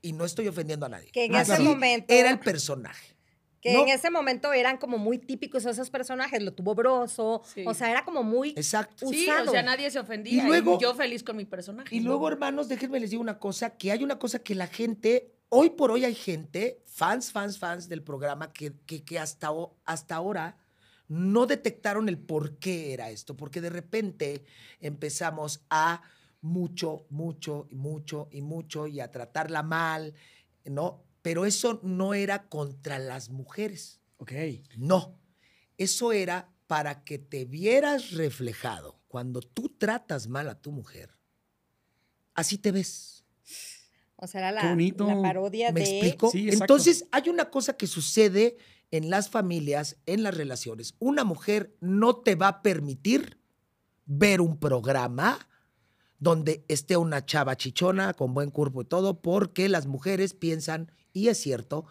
[0.00, 1.10] Y no estoy ofendiendo a nadie.
[1.10, 3.16] Que en Así ese momento- Era el personaje.
[3.60, 3.82] Que No.
[3.82, 7.64] en ese momento eran como muy típicos esos personajes, lo tuvo Broso, Sí.
[7.66, 9.08] o sea, era como muy Exacto.
[9.08, 9.48] sí, usado.
[9.50, 10.44] o sea, nadie se ofendía.
[10.44, 11.94] Y luego- yo feliz con mi personaje.
[11.94, 15.34] Y luego, hermanos, déjenme les digo una cosa, que hay una cosa que la gente,
[15.48, 19.50] hoy por hoy hay gente, fans, fans, fans del programa, que, que, que hasta,
[19.84, 20.56] hasta ahora
[21.08, 24.44] no detectaron el por qué era esto, porque de repente
[24.80, 26.02] empezamos a
[26.40, 30.14] mucho, mucho, y mucho, y mucho, y a tratarla mal,
[30.64, 31.02] ¿no?
[31.22, 34.00] Pero eso no era contra las mujeres.
[34.18, 34.32] Ok.
[34.76, 35.18] No,
[35.76, 38.98] eso era para que te vieras reflejado.
[39.08, 41.10] Cuando tú tratas mal a tu mujer,
[42.34, 43.24] así te ves.
[44.16, 45.06] O sea, era la, bonito.
[45.06, 45.90] la parodia ¿Me de...
[45.90, 46.30] explico?
[46.30, 46.50] Sí.
[46.50, 48.58] Entonces, hay una cosa que sucede
[48.90, 50.94] en las familias, en las relaciones.
[50.98, 53.38] Una mujer no te va a permitir
[54.06, 55.38] ver un programa
[56.18, 61.28] donde esté una chava chichona con buen cuerpo y todo, porque las mujeres piensan, y
[61.28, 61.86] es cierto,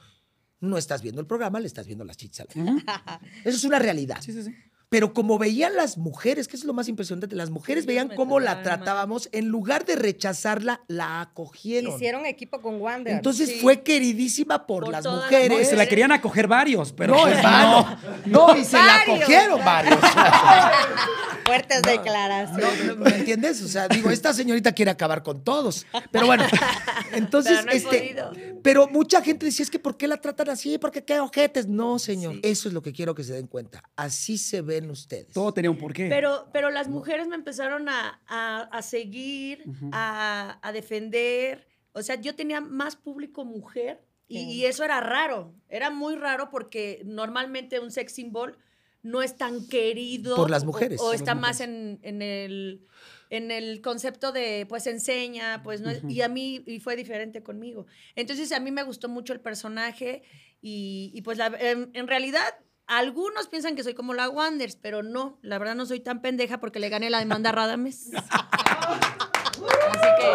[0.59, 2.47] no estás viendo el programa, le estás viendo las chichas.
[2.55, 4.19] Eso es una realidad.
[4.21, 4.55] Sí, sí, sí.
[4.89, 8.39] Pero como veían las mujeres, que eso es lo más impresionante, las mujeres veían cómo
[8.39, 11.93] la tratábamos, en lugar de rechazarla, la acogieron.
[11.93, 13.13] Hicieron equipo con Wander.
[13.15, 13.59] Entonces Sí.
[13.59, 15.67] fue queridísima por, Por las No, y mujeres.
[15.69, 17.97] se la querían acoger varios, pero no, pues hermano.
[18.25, 19.99] No, y se la Varios, cogieron varios.
[21.45, 22.85] Fuertes declaraciones.
[22.87, 23.61] No, no, ¿Me entiendes?
[23.61, 25.85] O sea, digo, esta señorita quiere acabar con todos.
[26.11, 26.43] Pero bueno,
[27.13, 28.15] entonces, Pero no este.
[28.23, 28.61] podido.
[28.61, 30.77] Pero mucha gente decía, es que ¿por qué la tratan así?
[30.77, 31.67] ¿Por qué qué ojetes?
[31.67, 32.35] No, señor.
[32.43, 33.81] Eso es lo que quiero que se den cuenta.
[33.95, 35.33] Así se ven ustedes.
[35.33, 36.07] Todo tenía un porqué.
[36.09, 41.67] Pero, pero las mujeres me empezaron a, a- a seguir, a, a defender.
[41.93, 44.43] O sea, yo tenía más público mujer y, Sí.
[44.51, 45.53] y eso era raro.
[45.69, 48.57] Era muy raro porque normalmente un sex symbol
[49.03, 50.35] no es tan querido.
[50.35, 50.99] Por las o- mujeres.
[51.01, 52.85] O, Por está las más en, en el
[53.29, 57.43] en el concepto de pues enseña, pues no es- y a mí y fue diferente
[57.43, 57.85] conmigo.
[58.15, 60.23] Entonces a mí me gustó mucho el personaje
[60.61, 62.41] y, y, pues la- en, en realidad
[62.87, 66.59] algunos piensan que soy como la Wanders, pero no, la verdad no soy tan pendeja
[66.59, 68.09] porque le gané la demanda a Radames.
[68.13, 70.27] Así que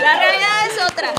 [0.00, 1.14] la realidad es otra.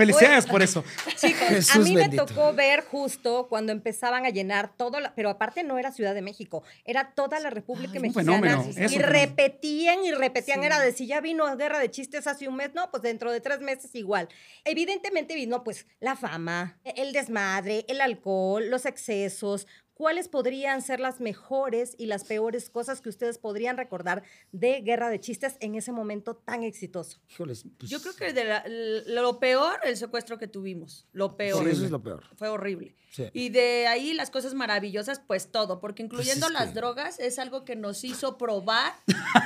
[0.00, 0.84] Felicidades por eso.
[1.16, 2.24] Chicos, a mí bendito.
[2.24, 6.14] me tocó ver justo cuando empezaban a llenar todo, la- pero aparte no era Ciudad
[6.14, 8.40] de México, era toda la República Ay, un Mexicana.
[8.40, 12.48] fenómeno, y repetían y repetían, era de si ya vino a Guerra de Chistes hace
[12.48, 14.28] un mes, no, pues dentro de tres meses igual.
[14.64, 19.66] Evidentemente vino pues la fama, el desmadre, el alcohol, los excesos.
[20.00, 25.10] ¿Cuáles podrían ser las mejores y las peores cosas que ustedes podrían recordar de Guerra
[25.10, 27.20] de Chistes en ese momento tan exitoso?
[27.28, 31.06] Híjoles, pues, Yo creo que de la- l- lo peor, el secuestro que tuvimos.
[31.12, 31.62] Lo peor.
[31.64, 32.24] sí, eso es lo peor.
[32.36, 32.94] Fue horrible.
[33.10, 33.24] Sí.
[33.34, 37.38] Y de ahí las cosas maravillosas, pues todo, porque incluyendo es las que- drogas es
[37.38, 38.94] algo que nos hizo probar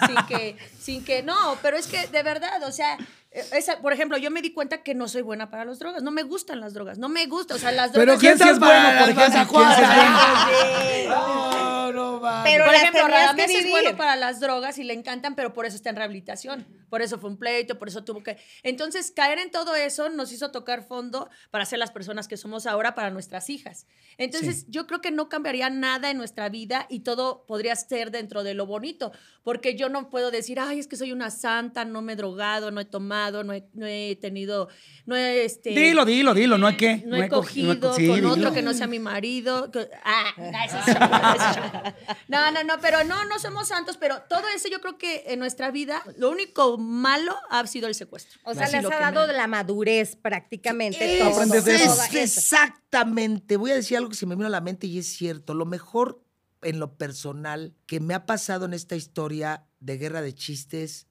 [0.07, 2.97] sin que, sin que, no, pero es que de verdad, o sea,
[3.35, 6.13] esa, por ejemplo, yo me di cuenta que no soy buena para las drogas, no
[6.13, 8.21] me gustan las drogas, no me gusta, o sea, las Pero drogas...
[8.21, 9.59] ¿quién sí es bueno, para por las ejemplo?
[9.59, 12.45] ¿Quién sí No, no va.
[12.45, 15.77] Pero por ejemplo, Radamés es bueno para las drogas y le encantan, pero por eso
[15.77, 16.67] está en rehabilitación.
[16.89, 18.39] Por eso fue un pleito, por eso tuvo que...
[18.63, 22.67] Entonces, caer en todo eso nos hizo tocar fondo para ser las personas que somos
[22.67, 23.87] ahora para nuestras hijas.
[24.17, 28.45] Entonces, yo creo que no cambiaría nada en nuestra vida y todo podría ser dentro
[28.45, 29.11] de lo bonito,
[29.43, 32.71] porque yo no puedo decir, ay, es que soy una santa, no me he drogado,
[32.71, 34.69] no he tomado, no he, no he tenido,
[35.07, 35.45] no he...
[35.45, 36.99] Este, Dilo, dilo, dilo, no hay que.
[37.07, 38.31] no he co- cogido no he co- sí, con dilo.
[38.33, 39.71] otro que no sea mi marido.
[39.71, 40.25] que- ah,
[40.67, 42.17] eso es cierto, eso es cierto.
[42.29, 45.39] no, no, no, pero no, no somos santos, pero todo eso yo creo que en
[45.39, 48.39] nuestra vida lo único malo ha sido el secuestro.
[48.45, 51.19] O sea, Así les ha dado de la madurez prácticamente.
[51.19, 52.03] Es, todo, de eso.
[52.13, 53.57] exactamente.
[53.57, 55.55] Voy a decir algo que se me vino a la mente y es cierto.
[55.55, 56.23] Lo mejor
[56.63, 61.07] en lo personal que me ha pasado en esta historia de guerra de chistes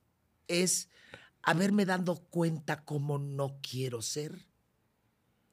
[0.48, 0.90] es
[1.44, 4.48] haberme dado cuenta cómo no quiero ser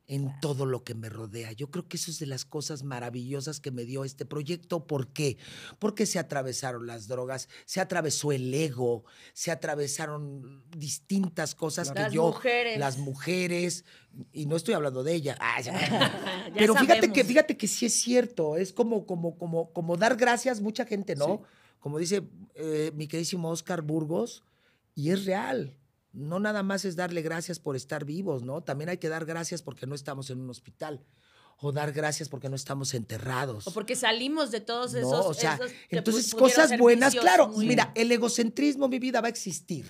[0.06, 1.52] en todo lo que me rodea.
[1.52, 4.84] Yo creo que eso es de las cosas maravillosas que me dio este proyecto.
[4.84, 5.38] ¿Por qué?
[5.78, 12.12] Porque se atravesaron las drogas, se atravesó el ego, se atravesaron distintas cosas que Las
[12.12, 12.78] yo, mujeres.
[12.80, 13.84] las mujeres,
[14.32, 15.36] y no estoy hablando de ella.
[15.38, 15.62] Ay.
[16.50, 17.14] Ya Pero fíjate sabemos.
[17.14, 21.14] que, fíjate que sí es cierto, es como, como, como, como dar gracias mucha gente,
[21.14, 21.42] ¿no?
[21.78, 22.22] Como dice
[22.56, 24.42] eh, mi queridísimo Oscar Burgos,
[24.96, 25.76] y es real.
[26.12, 28.62] No nada más es darle gracias por estar vivos, ¿no?
[28.62, 31.04] También hay que dar gracias porque no estamos en un hospital.
[31.62, 33.66] O dar gracias porque no estamos enterrados.
[33.66, 35.26] O porque salimos de todos No, esos.
[35.26, 37.48] o sea, esos entonces cosas buenas, claro.
[37.48, 39.86] muy- Mira, el egocentrismo, mi vida, va a existir.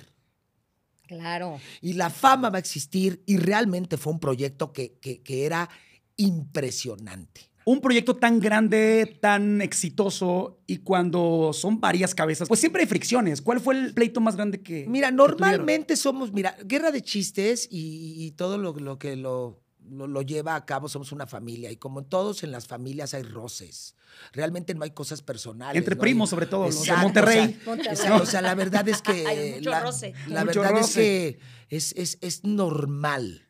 [1.07, 1.61] Claro.
[1.81, 3.23] Y la fama va a existir.
[3.25, 5.69] Y realmente fue un proyecto que, que- que era
[6.17, 7.50] impresionante.
[7.65, 13.43] Un proyecto tan grande, tan exitoso y cuando son varias cabezas, pues siempre hay fricciones.
[13.43, 17.69] ¿Cuál fue el pleito más grande que Mira, que normalmente somos, mira, guerra de chistes
[17.71, 21.71] y, y todo lo, lo que lo, lo- lo lleva a cabo somos una familia
[21.71, 23.95] y como todos en las familias hay roces.
[24.33, 25.77] Realmente no hay cosas personales.
[25.79, 27.59] Entre no primos, sobre todo, los de Exacto, Monterrey.
[27.67, 30.15] O sea, exacto, o sea, la verdad es que Hay mucho la, roce.
[30.29, 33.47] la Mucho verdad es que es, es, es normal.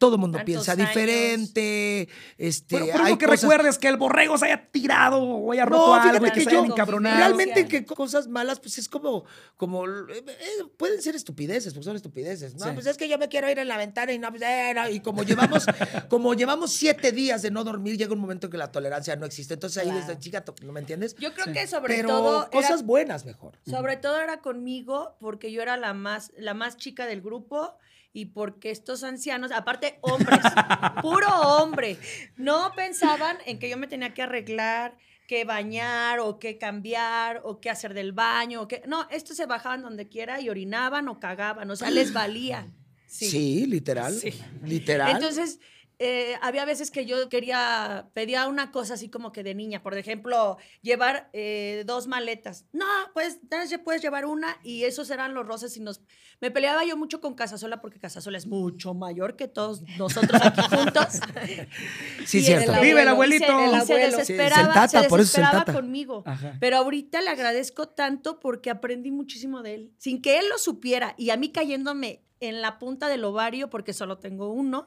[0.00, 0.88] Todo el mundo Tantos piensa años.
[0.88, 2.08] diferente.
[2.38, 5.52] Este, Pero, pero hay no que cosas- recuerdes que el borrego se haya tirado o
[5.52, 7.16] haya roto no, algo fíjate que que yo encabronado.
[7.18, 9.24] realmente que cosas malas, pues es como,
[9.58, 12.54] como eh, eh, pueden ser estupideces, porque son estupideces.
[12.54, 12.70] No, Sí.
[12.72, 14.88] pues es que yo me quiero ir en la ventana y no, pues, eh, no.
[14.88, 15.66] y como llevamos,
[16.08, 19.26] como llevamos siete días de no dormir, llega un momento en que la tolerancia no
[19.26, 19.52] existe.
[19.52, 20.00] Entonces ahí Claro.
[20.06, 21.14] desde chica, ¿no me entiendes?
[21.16, 22.40] Yo creo que sobre Pero todo.
[22.42, 23.58] era- cosas buenas mejor.
[23.68, 27.76] Sobre todo era conmigo porque yo era la más, la más chica del grupo
[28.12, 30.40] y porque estos ancianos, aparte hombres,
[31.02, 31.96] puro hombre,
[32.36, 34.96] no pensaban en que yo me tenía que arreglar,
[35.28, 38.62] que bañar o que cambiar o que hacer del baño.
[38.62, 38.82] O que...
[38.88, 42.66] No, estos se bajaban donde quiera y orinaban o cagaban, o sea, les valía.
[43.10, 44.14] Sí, literal.
[44.14, 44.32] Sí.
[44.62, 45.10] Literal.
[45.10, 45.58] Entonces,
[46.02, 49.96] eh, había veces que yo quería, pedía una cosa así como que de niña, por
[49.98, 52.64] ejemplo, llevar eh, dos maletas.
[52.72, 56.00] No, pues, ya puedes llevar una y esos eran los roces y nos...
[56.40, 60.62] Me peleaba yo mucho con Casasola porque Casasola es mucho mayor que todos nosotros aquí
[60.74, 61.20] juntos.
[62.24, 62.72] sí, Y cierto.
[62.74, 63.44] el Vive el se- abuelito.
[63.44, 64.16] y se, El abuelo.
[64.16, 65.72] desesperaba, Sí, tata, se por eso es el desesperaba tata.
[65.74, 66.22] conmigo.
[66.24, 66.56] Ajá.
[66.58, 69.92] Pero ahorita le agradezco tanto porque aprendí muchísimo de él.
[69.98, 73.92] Sin que él lo supiera y a mí cayéndome en la punta del ovario, porque
[73.92, 74.86] solo tengo uno.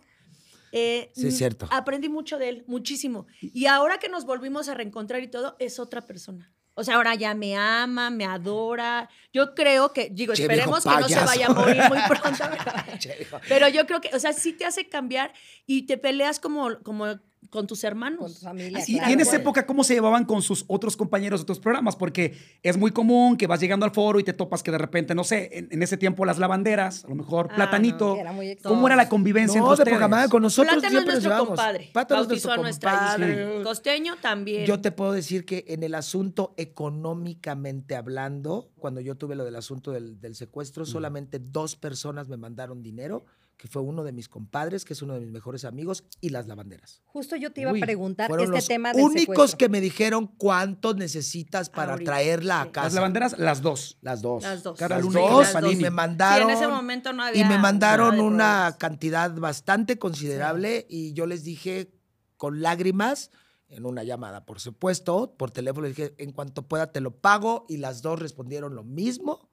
[0.73, 1.67] Eh, Sí, es cierto.
[1.71, 3.27] Aprendí mucho de él, muchísimo.
[3.39, 6.51] Y ahora que nos volvimos a reencontrar y todo, es otra persona.
[6.73, 9.07] O sea, ahora ya me ama, me adora.
[9.31, 12.43] Yo creo que, digo, Che, esperemos que no se vaya a morir muy pronto.
[12.97, 13.27] Che.
[13.47, 15.31] Pero yo creo que, o sea, sí te hace cambiar
[15.67, 17.19] y te peleas como, como
[17.53, 18.19] con tus hermanos.
[18.19, 19.09] Con tu familia, Así, Y, claro.
[19.11, 21.95] y en esa época, ¿cómo se llevaban con sus otros compañeros de otros programas?
[21.95, 25.13] Porque es muy común que vas llegando al foro y te topas que de repente,
[25.13, 28.15] no sé, en, en ese tiempo las lavanderas, a lo mejor Ah, Platanito.
[28.15, 30.29] no, era muy ¿Cómo era la convivencia No, entre de ustedes?
[30.29, 31.47] con nosotros Plátano es siempre nos nuestro llevamos.
[31.47, 31.89] compadre.
[31.93, 33.63] Plátano es Bautizó nuestro a nuestra compadre.
[33.63, 34.65] Costeño también.
[34.65, 39.55] Yo te puedo decir que en el asunto económicamente hablando, cuando yo tuve lo del
[39.55, 43.25] asunto del, del secuestro, solamente dos personas me mandaron dinero,
[43.57, 46.47] que fue uno de mis compadres, que es uno de mis mejores amigos, y las
[46.47, 47.01] lavanderas.
[47.05, 49.57] Justo yo te iba Uy, a preguntar Fueron este los tema del únicos secuestro.
[49.57, 52.71] que me dijeron cuánto necesitas para Ahorita, traerla a sí.
[52.71, 52.85] casa.
[52.87, 53.97] Las lavanderas, las dos.
[54.01, 54.43] Las dos.
[54.43, 54.79] Las dos.
[54.79, 56.49] Las dos, me Sí, mandaron.
[56.49, 57.41] en ese momento no había.
[57.41, 61.93] Y me mandaron una cantidad bastante considerable y yo les dije
[62.37, 63.31] con lágrimas,
[63.69, 67.65] en una llamada, por supuesto, por teléfono, les dije, en cuanto pueda te lo pago
[67.69, 69.49] y las dos respondieron lo mismo,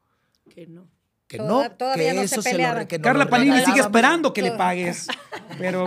[0.49, 0.89] Que no.
[1.31, 2.89] Que Toda- no, todavía que no se eso se lo, peleaban.
[2.89, 5.07] nos Carla lo Panini sigue esperando que le pagues.
[5.59, 5.85] Pero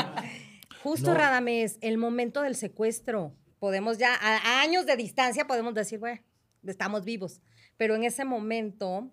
[0.82, 1.18] Justo, No.
[1.18, 3.36] Radamés, el momento del secuestro.
[3.60, 6.22] Podemos ya, a, a años de distancia, podemos decir, bueno,
[6.66, 7.42] estamos vivos.
[7.78, 9.10] Pero en ese momento,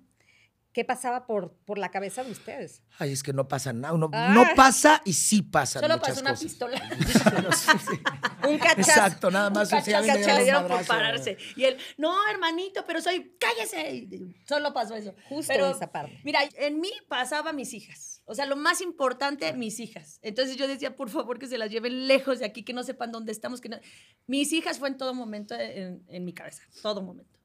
[0.72, 2.83] ¿qué pasaba por, por la cabeza de ustedes?
[2.98, 4.33] Ay, es que no pasa nada, no, Ah.
[4.35, 6.44] no pasa y sí pasan Solo pasó una cosas.
[6.44, 6.80] pistola.
[8.48, 8.80] Un cachazo.
[8.80, 9.72] Exacto, nada más.
[9.72, 11.37] Un o sea, cachazo le dieron por pararse.
[11.56, 14.09] Y él, no, hermanito, pero soy, cállese.
[14.48, 15.14] Solo pasó eso.
[15.28, 16.18] Justo pero, esa parte.
[16.24, 18.22] Mira, en mí pasaba mis hijas.
[18.24, 20.18] O sea, lo más importante, mis hijas.
[20.22, 23.11] Entonces yo decía, por favor, que se las lleven lejos de aquí, que no sepan
[23.12, 23.61] dónde estamos.
[23.61, 23.78] Que no...
[24.26, 27.39] Mis hijas fue en todo momento en, en mi cabeza, todo momento.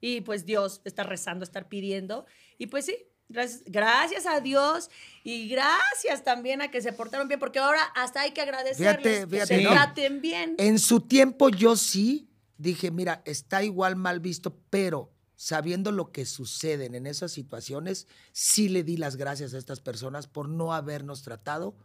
[0.00, 2.26] Y pues Dios, estar rezando, estar pidiendo.
[2.58, 2.96] Y pues sí,
[3.28, 4.90] gracias, a Dios
[5.24, 9.20] y gracias también a que se portaron bien, porque ahora hasta hay que agradecerles Fíjate,
[9.20, 9.70] que fíjate, se ¿no?
[9.70, 10.54] traten bien.
[10.58, 16.24] En su tiempo yo sí dije, mira, está igual mal visto, pero sabiendo lo que
[16.24, 21.22] suceden en esas situaciones, sí le di las gracias a estas personas por no habernos
[21.22, 21.76] tratado,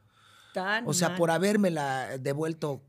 [0.53, 1.17] Tan o sea, mal.
[1.17, 2.83] por habérmela devuelto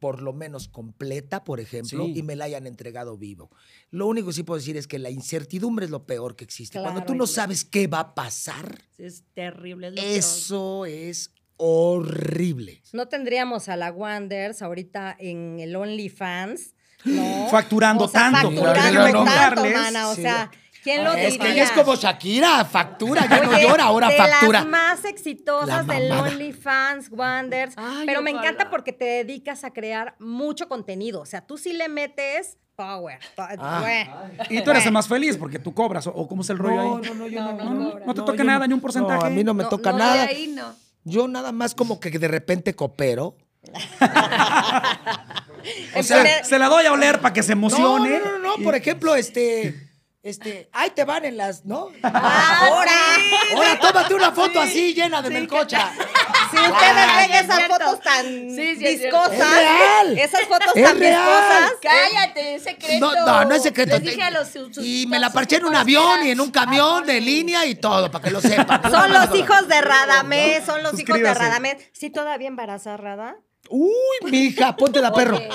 [0.00, 2.14] por lo menos completa, por ejemplo, Sí.
[2.16, 3.50] y me la hayan entregado vivo.
[3.90, 6.80] Lo único que sí puedo decir es que la incertidumbre es lo peor que existe.
[6.80, 9.88] Cuando tú no sabes qué va a pasar, Es terrible.
[9.88, 10.08] es lo peor.
[10.18, 12.82] eso es horrible.
[12.92, 17.48] No tendríamos a la Wanders ahorita en el OnlyFans, ¿no?
[17.50, 20.08] Facturando O sea, tanto, Facturando no tanto, mana.
[20.10, 20.22] O Sí.
[20.22, 20.50] sea,
[20.82, 21.38] ¿quién lo Es diría?
[21.46, 24.60] que ella es como Shakira, factura, ya no llora, ahora de factura.
[24.60, 26.10] las más exitosas La del.
[26.12, 27.74] OnlyFans, Wanders.
[27.76, 28.48] Ay, pero me ojalá.
[28.48, 31.20] encanta porque te dedicas a crear mucho contenido.
[31.20, 33.18] O sea, tú sí le metes Power.
[33.36, 34.28] Ah.
[34.48, 36.06] Y tú eres el más feliz porque tú cobras.
[36.06, 37.02] ¿O, cómo es el rollo No, ahí?
[37.10, 37.52] no, no, yo no.
[37.52, 39.20] No, No, no, no, no te toca nada, ni un porcentaje.
[39.20, 40.14] No, a mí no me No, toca no, nada.
[40.14, 40.74] de ahí no.
[41.04, 43.36] Yo nada más como que de repente coopero.
[45.96, 48.18] O sea, se la doy a oler para que se No, emocione.
[48.18, 49.89] no, no, no, no, por ejemplo, este,
[50.22, 51.88] este, ahí te van en las, ¿no?
[52.02, 52.92] Ahora,
[53.54, 55.90] Ahora tómate una foto así llena de melcocha.
[56.50, 57.74] si ustedes ven es esas cierto.
[57.74, 59.32] fotos tan Sí, sí, es viscosas.
[59.32, 60.18] Es real.
[60.18, 61.22] esas fotos Es tan real.
[61.22, 63.00] viscosas, Cállate, es secreto.
[63.14, 63.92] No, no, no es secreto.
[63.98, 66.40] Les dije a los sus- y me la parché en un avión que y en
[66.40, 67.20] un camión Ah, de sí.
[67.24, 68.90] línea y todo, para que lo sepan.
[68.90, 71.32] son los hijos de Radamés, son los hijos de.
[71.34, 71.76] Radamés.
[71.92, 73.36] ¿Sí todavía embarazada, Rada?
[73.70, 75.40] Uy, mija, ponte la perro.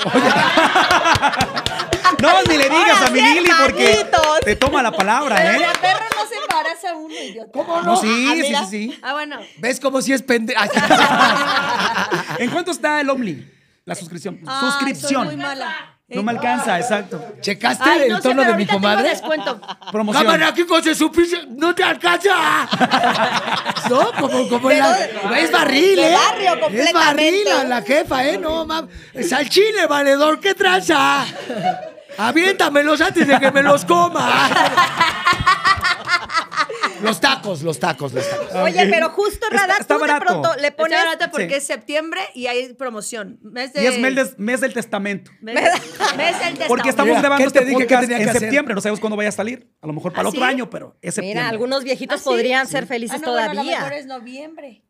[2.21, 4.06] No, ni le digas Ahora a mi Lili porque
[4.45, 5.60] te toma la palabra, Pero ¿eh?
[5.60, 7.51] la perra no se embaraza uno, idiota.
[7.51, 7.97] ¿Cómo No, no?
[7.97, 8.60] sí, Ah, sí, mira.
[8.65, 8.99] sí, sí.
[9.04, 9.38] Ah, bueno.
[9.58, 10.62] ¿Ves cómo si es pendejo?
[12.39, 13.45] ¿En cuánto está el Omni?
[13.86, 14.39] La suscripción.
[14.47, 15.25] Ah, Suscripción.
[15.28, 15.94] soy muy mala.
[16.08, 17.20] No me alcanza, exacto.
[17.41, 19.10] ¿Checaste Ay, el sé, tono pero de mi ahorita tengo comadre?
[19.10, 19.60] descuento.
[19.91, 20.24] Promoción.
[20.24, 22.68] Cámara, aquí con su pinche- no te alcanza.
[23.89, 24.12] ¿No?
[24.20, 25.00] Como, como en la-
[25.39, 26.15] es barril, de ¿eh?
[26.15, 26.94] barrio es completamente.
[26.94, 28.38] barril la, la jefa, ¿eh?
[28.38, 28.88] No, mam.
[29.15, 31.26] Es al chile, valedor, ¿qué tranza?
[32.18, 34.48] Aviéntamelos antes de que me los coma.
[37.06, 38.54] Los tacos, los tacos, los tacos.
[38.56, 40.26] Oye, pero justo, Está- Rada, está tú de barato.
[40.41, 40.98] pronto le pones...
[40.98, 41.54] Está barato porque Sí.
[41.56, 43.39] es septiembre y hay promoción.
[43.41, 45.32] Mes de, Y es mes, del- mes del testamento.
[45.41, 45.56] mes,
[46.18, 48.30] mes del Porque estamos Mira, grabando ¿qué te este dije que podcast tenía que en
[48.30, 48.41] hacer?
[48.41, 48.76] septiembre.
[48.76, 49.70] No sabemos cuándo vaya a salir.
[49.82, 50.48] A lo mejor para ¿Ah, el otro sí?
[50.48, 51.41] año, pero es septiembre.
[51.44, 52.30] Mira, algunos viejitos ¿Ah, sí?
[52.30, 53.78] podrían ser felices Ah, no, bueno, a lo todavía.
[53.80, 54.84] mejor es noviembre.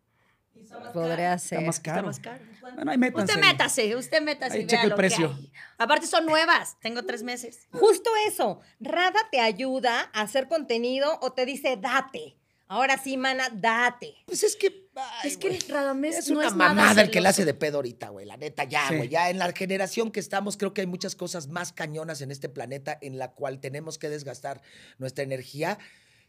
[0.94, 1.62] Podría Está ser.
[1.62, 2.08] más Está caro.
[2.08, 2.40] más caro.
[2.76, 3.34] Bueno, ahí métanse.
[3.34, 4.58] Usted métase, usted métase.
[4.58, 5.30] Ahí y cheque vea el lo precio.
[5.30, 5.52] que hay.
[5.78, 7.68] Aparte son nuevas, tengo tres meses.
[7.72, 8.60] Justo eso.
[8.80, 12.38] Rada te ayuda a hacer contenido o te dice, date.
[12.68, 14.16] Ahora sí, mana, date.
[14.26, 14.88] Pues es que.
[14.96, 15.60] ay, Es que güey.
[15.70, 18.26] Radamés Es no una es nada mamada el que la hace de pedo ahorita, güey.
[18.26, 18.96] La neta, ya, Sí.
[18.98, 19.10] güey.
[19.10, 22.50] Ya en la generación que estamos, creo que hay muchas cosas más cañonas en este
[22.50, 24.62] planeta en la cual tenemos que desgastar
[24.98, 25.78] nuestra energía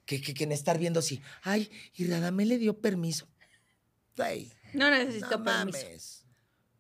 [0.04, 3.26] que, que, que en estar viendo si, ay, y Radamé le dio permiso.
[4.74, 5.78] No necesito no permiso.
[5.78, 6.22] mames.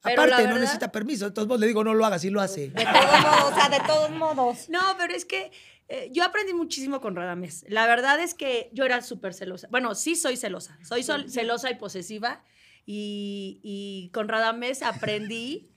[0.02, 1.26] Pero Aparte, no necesita permiso.
[1.26, 2.68] Entonces le digo, no lo hagas, y lo hace.
[2.70, 4.68] De todos modos, o sea, de todos modos.
[4.68, 5.50] No, pero es que
[5.88, 7.64] eh, yo aprendí muchísimo con Radamés.
[7.68, 9.66] La verdad es que yo era súper celosa.
[9.70, 10.78] Bueno, sí soy celosa.
[10.84, 12.44] Soy sol- celosa y posesiva.
[12.84, 15.72] Y, y con Radamés aprendí.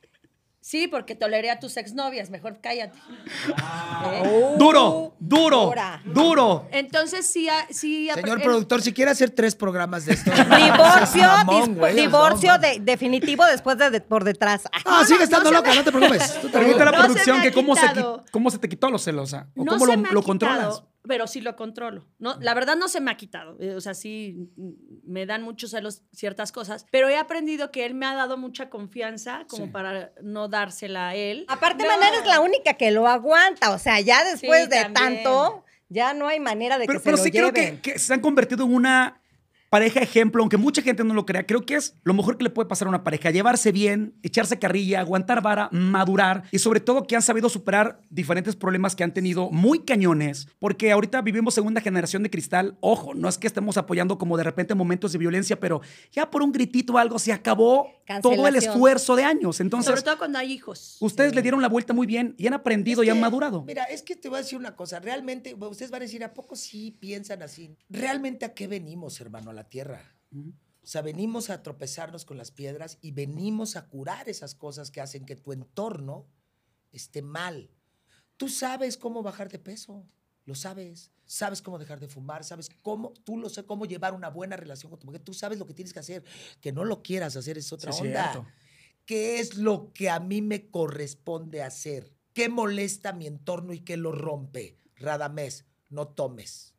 [0.61, 2.29] Sí, porque toleré a tus exnovias.
[2.29, 2.97] Mejor cállate.
[4.57, 6.01] Duro, duro, Dura.
[6.05, 6.67] duro.
[6.71, 10.31] Entonces sí, a- sí Señor productor, si quiere hacer tres programas de esto.
[10.31, 14.63] Divorcio, mamón, divorcio no, de- definitivo después de, de- por detrás.
[14.85, 16.39] Ah, sigue estando loca, no te preocupes.
[16.41, 17.87] Tú te la No producción que cómo se,
[18.31, 19.47] cómo se te quitó los celosa.
[19.55, 20.83] O no cómo se lo, controlas.
[21.07, 22.05] Pero sí lo controlo.
[22.19, 23.55] No, la verdad no se me ha quitado.
[23.61, 24.69] Eh, O sea, sí mm,
[25.05, 26.85] me dan muchos celos ciertas cosas.
[26.91, 29.71] Pero he aprendido que él me ha dado mucha confianza como Sí.
[29.71, 31.45] para no dársela a él.
[31.47, 31.89] Aparte, No.
[32.05, 33.71] Eres la única que lo aguanta.
[33.71, 34.93] O sea, ya después Sí, de también.
[35.23, 37.81] tanto, ya no hay manera de Pero, que pero se sí lo creo lleven.
[37.81, 39.18] que, que se han convertido en una
[39.69, 41.45] pareja ejemplo, aunque mucha gente no lo crea.
[41.45, 43.31] Creo que es lo mejor que le puede pasar a una pareja.
[43.31, 48.55] Llevarse bien, echarse carrilla, aguantar vara, madurar y sobre todo que han sabido superar diferentes
[48.55, 50.47] problemas que han tenido muy cañones.
[50.59, 52.77] Porque ahorita vivimos segunda generación de cristal.
[52.81, 56.41] Ojo, no es que estemos apoyando como de repente momentos de violencia, pero ya por
[56.41, 57.87] un gritito o algo se acabó
[58.21, 59.59] todo el esfuerzo de años.
[59.59, 60.97] Entonces, Sobre todo cuando hay hijos.
[60.99, 63.63] ustedes le dieron la vuelta muy bien y han aprendido y han madurado.
[63.63, 64.99] Mira, es que te voy a decir una cosa.
[64.99, 67.75] Realmente, ustedes van a decir, ¿a poco sí piensan así?
[67.89, 70.15] ¿Realmente a qué venimos, hermano, a la tierra?
[70.31, 75.01] O sea, venimos a tropezarnos con las piedras y venimos a curar esas cosas que
[75.01, 76.27] hacen que tu entorno
[76.91, 77.69] esté mal.
[78.37, 80.07] Tú sabes cómo bajar de peso,
[80.45, 81.11] lo sabes.
[81.25, 84.89] Sabes cómo dejar de fumar, sabes cómo, tú lo sé cómo llevar una buena relación
[84.89, 85.21] con tu mujer.
[85.21, 86.23] Tú sabes lo que tienes que hacer.
[86.59, 88.31] Que no lo quieras hacer es otra Sí, onda.
[88.31, 88.49] cierto.
[89.05, 92.15] ¿Qué es lo que a mí me corresponde hacer?
[92.33, 94.79] ¿Qué molesta mi entorno y qué lo rompe?
[94.95, 96.73] Radamés, no tomes,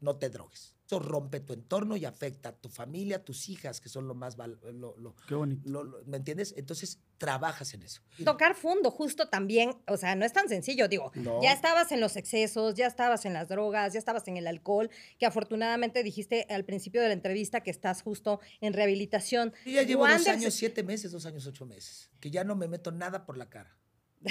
[0.00, 0.74] no te drogues.
[0.88, 4.14] Eso rompe tu entorno y afecta a tu familia, a tus hijas, que son lo
[4.14, 4.36] más...
[4.36, 5.68] val- lo- lo- Qué bonito.
[5.68, 6.54] lo- lo- ¿Me entiendes?
[6.56, 8.00] Entonces, trabajas en eso.
[8.24, 11.42] Tocar fondo, justo también, o sea, no es tan sencillo, digo, No.
[11.42, 14.88] ya estabas en los excesos, ya estabas en las drogas, ya estabas en el alcohol,
[15.18, 19.52] que afortunadamente dijiste al principio de la entrevista que estás justo en rehabilitación.
[19.66, 22.56] Yo ya llevo dos años, se- siete meses, dos años, ocho meses, que ya no
[22.56, 23.76] me meto nada por la cara.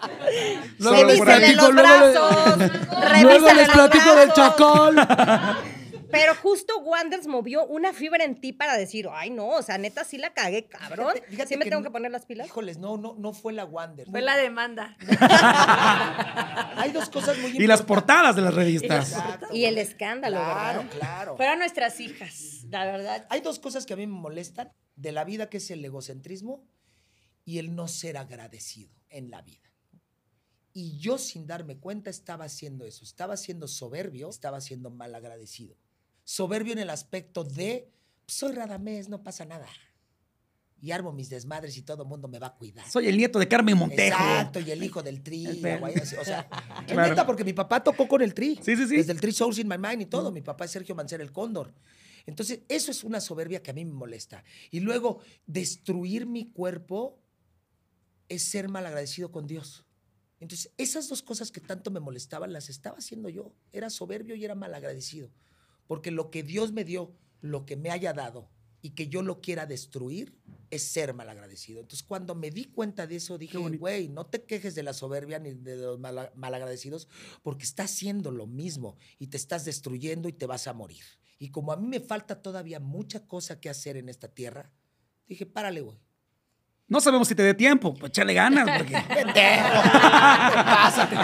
[0.79, 2.05] Luego les platico, luego
[2.57, 2.71] les-
[3.11, 4.33] revísale los brazos.
[4.35, 5.57] chacal.
[6.11, 10.03] Pero justo Wanders movió una fibra en ti para decir, ay, no, o sea, neta,
[10.03, 11.13] sí la cagué, cabrón.
[11.13, 12.47] Fíjate- fíjate sí me que tengo no- que poner las pilas.
[12.47, 14.09] Híjoles, no, no, no fue la Wander.
[14.09, 14.97] Fue la demanda.
[16.75, 17.85] Hay dos cosas muy Y las importantes.
[17.85, 19.11] portadas de las revistas.
[19.13, 19.47] Exacto.
[19.53, 20.97] Y el escándalo, Claro, ¿verdad?
[20.97, 21.37] claro.
[21.37, 23.25] Fueron nuestras hijas, la verdad.
[23.29, 26.65] Hay dos cosas que a mí me molestan de la vida, que es el egocentrismo
[27.45, 28.91] y el no ser agradecido.
[29.13, 29.69] en la vida.
[30.73, 35.75] Y yo sin darme cuenta estaba haciendo eso, estaba siendo soberbio, estaba siendo malagradecido.
[36.23, 37.89] Soberbio en el aspecto de,
[38.27, 39.67] soy Radamés, no pasa nada.
[40.81, 42.89] Y armo mis desmadres y todo el mundo me va a cuidar.
[42.89, 44.17] Soy el nieto de Carmen Montejo.
[44.17, 45.45] Exacto, y el hijo del tri.
[45.45, 46.47] El o sea,
[46.87, 47.09] Claro.
[47.09, 48.55] neta, porque mi papá tocó con el tri.
[48.63, 48.95] Sí, sí, sí.
[48.97, 50.31] Desde el Tri Souls in My Mind y todo.
[50.31, 51.73] Mi papá es Sergio Mancera, el cóndor.
[52.25, 54.43] Entonces, eso es una soberbia que a mí me molesta.
[54.71, 57.19] Y luego, destruir mi cuerpo
[58.27, 59.85] es ser malagradecido con Dios.
[60.41, 63.53] Entonces, esas dos cosas que tanto me molestaban las estaba haciendo yo.
[63.71, 65.31] Era soberbio y era malagradecido.
[65.87, 68.49] Porque lo que Dios me dio, lo que me haya dado
[68.81, 70.35] y que yo lo quiera destruir,
[70.71, 71.81] es ser malagradecido.
[71.81, 75.37] Entonces, cuando me di cuenta de eso, dije, güey, no te quejes de la soberbia
[75.37, 77.07] ni de los mala- malagradecidos,
[77.43, 81.03] porque estás haciendo lo mismo y te estás destruyendo y te vas a morir.
[81.37, 84.73] Y como a mí me falta todavía mucha cosa que hacer en esta tierra,
[85.27, 85.99] dije, párale, güey.
[86.91, 88.69] No sabemos si te dé tiempo, pues échale ganas.
[88.77, 88.93] Porque...
[89.07, 89.81] Pendejo.
[89.91, 91.15] Pásate.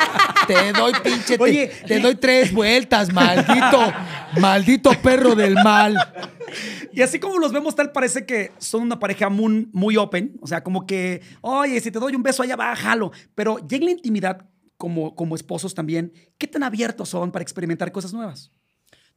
[0.47, 1.37] Te doy pinche.
[1.37, 3.93] te- Oye, te, doy tres vueltas, maldito.
[4.39, 5.97] Maldito perro del mal.
[6.93, 10.37] Y así como los vemos, tal parece que son una pareja muy, muy open.
[10.41, 13.11] O sea, como que, oye, si te doy un beso allá va, jalo.
[13.35, 14.45] Pero llega la intimidad
[14.77, 16.13] como, como esposos también.
[16.37, 18.51] ¿Qué tan abiertos son para experimentar cosas nuevas?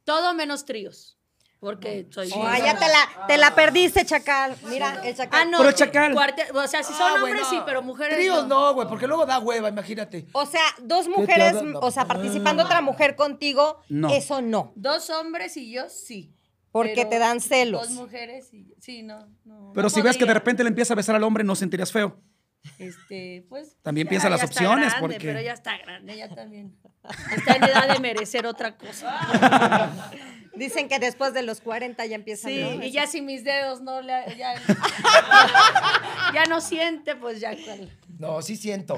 [0.03, 1.17] Todo menos tríos.
[1.61, 2.27] Porque soy.
[2.33, 4.55] Oh, ya te la, te la perdiste, chacal.
[4.63, 5.41] Mira, el chacal.
[5.43, 5.59] Ah, no.
[5.59, 6.11] Pero chacal.
[6.11, 7.49] cuarte- o sea, si son Ah, hombres, bueno.
[7.51, 8.15] sí, pero mujeres.
[8.17, 10.25] Tríos no, güey, porque luego da hueva, imagínate.
[10.33, 14.09] O sea, dos mujeres, o sea, participando otra mujer contigo, No.
[14.09, 14.73] eso no.
[14.75, 16.33] Dos hombres y yo, sí.
[16.71, 17.89] Porque Pero te dan celos.
[17.89, 19.27] Dos mujeres y sí, no.
[19.45, 21.53] no Pero no si ves que de repente le empieza a besar al hombre, ¿no
[21.55, 22.19] sentirías feo?
[22.79, 23.75] Este, pues.
[23.83, 26.75] También ya- piensa las ya está opciones, grande, porque- Pero ya está grande, ya también.
[27.35, 29.19] Está en edad de merecer otra cosa.
[30.55, 32.51] Dicen que después de los 40 ya empiezan.
[32.51, 32.83] Sí, ¿no?
[32.83, 34.13] y ya si mis dedos no le.
[34.37, 34.53] Ya,
[36.33, 37.55] ya no siente, pues ya.
[37.63, 37.97] cuál.
[38.19, 38.97] No, sí siento.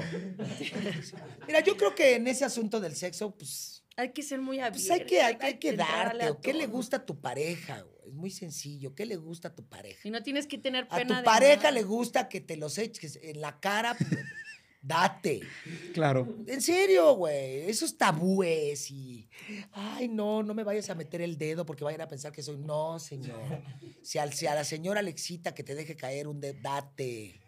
[1.46, 4.78] Mira, yo creo que en ese asunto del sexo, pues, Hay que ser muy abierto.
[4.78, 6.24] pues hay que, hay, hay que darte.
[6.26, 7.80] a o ¿Qué le gusta a tu pareja?
[7.82, 7.94] güey?
[8.08, 8.94] Es muy sencillo.
[8.94, 10.00] ¿Qué le gusta a tu pareja?
[10.06, 11.70] Y no tienes que tener A pena tu de pareja nada.
[11.70, 13.96] le gusta que te los eches en la cara.
[14.86, 15.40] Date.
[15.94, 16.28] Claro.
[16.46, 17.70] En serio, güey.
[17.70, 19.26] Esos tabúes y.
[19.72, 22.58] Ay, no, no me vayas a meter el dedo porque vayan a pensar que soy.
[22.58, 23.62] No, señor.
[24.02, 27.40] Si, al- si a la señora le excita que te deje caer un dedo, date.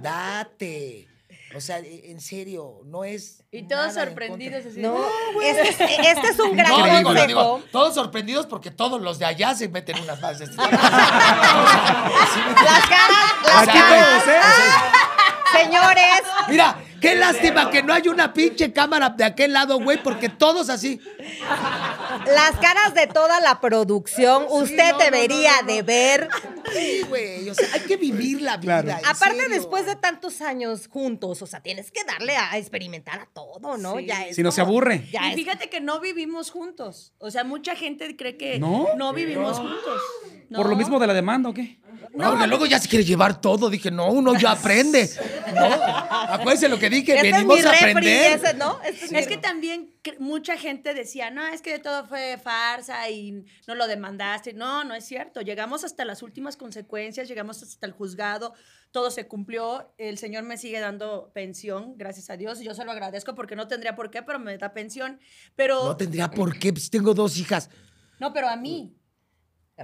[0.00, 1.08] Date.
[1.54, 3.42] O sea, e- en serio, no es.
[3.50, 4.78] Y todos sorprendidos así.
[4.80, 5.04] No,
[5.42, 9.18] este, es, este es un gran No, digo, no, digo, todos sorprendidos porque todos los
[9.18, 10.50] de allá se meten unas bases.
[10.56, 10.70] Las
[12.88, 14.24] caras, las Aquí caras.
[14.24, 14.40] todos, ¿eh?
[15.58, 20.28] Señores, Mira, qué lástima que no hay una pinche cámara de aquel lado, güey, porque
[20.28, 21.00] todos así.
[22.26, 25.72] las caras de toda la producción, usted no, no, debería no, no, no.
[25.74, 26.28] de ver.
[26.72, 27.48] Sí, güey.
[27.48, 28.82] O sea, hay que vivir la vida.
[28.82, 29.06] Claro.
[29.08, 29.54] Aparte, serio.
[29.54, 33.96] después de tantos años juntos, o sea, tienes que darle a, experimentar a todo, ¿no?
[33.98, 34.06] Sí.
[34.06, 35.06] Ya es Si no se aburre.
[35.12, 37.12] Ya y es- fíjate que no vivimos juntos.
[37.18, 38.88] O sea, mucha gente cree que ¿No?
[38.96, 40.02] no, vivimos juntos.
[40.54, 41.78] ¿Por lo mismo de la demanda o qué?
[42.14, 43.68] No, porque luego ya se quiere llevar todo.
[43.68, 45.10] Dije, no, uno ya aprende.
[45.54, 45.66] ¿No?
[45.66, 48.32] Acuérdense lo que dije, Este es venimos mi a aprender.
[48.32, 48.80] ese, ¿no?
[48.82, 53.44] Este es Es que también mucha gente decía, no, es que todo fue farsa y
[53.66, 54.52] no lo demandaste.
[54.54, 55.40] No, no es cierto.
[55.40, 58.54] Llegamos hasta las últimas consecuencias, llegamos hasta el juzgado,
[58.90, 59.92] todo se cumplió.
[59.98, 62.60] El señor me sigue dando pensión, gracias a Dios.
[62.60, 65.20] Yo se lo agradezco porque no tendría por qué, pero me da pensión.
[65.54, 67.68] Pero, No tendría por qué, pues tengo dos hijas.
[68.18, 68.94] no, pero a mí.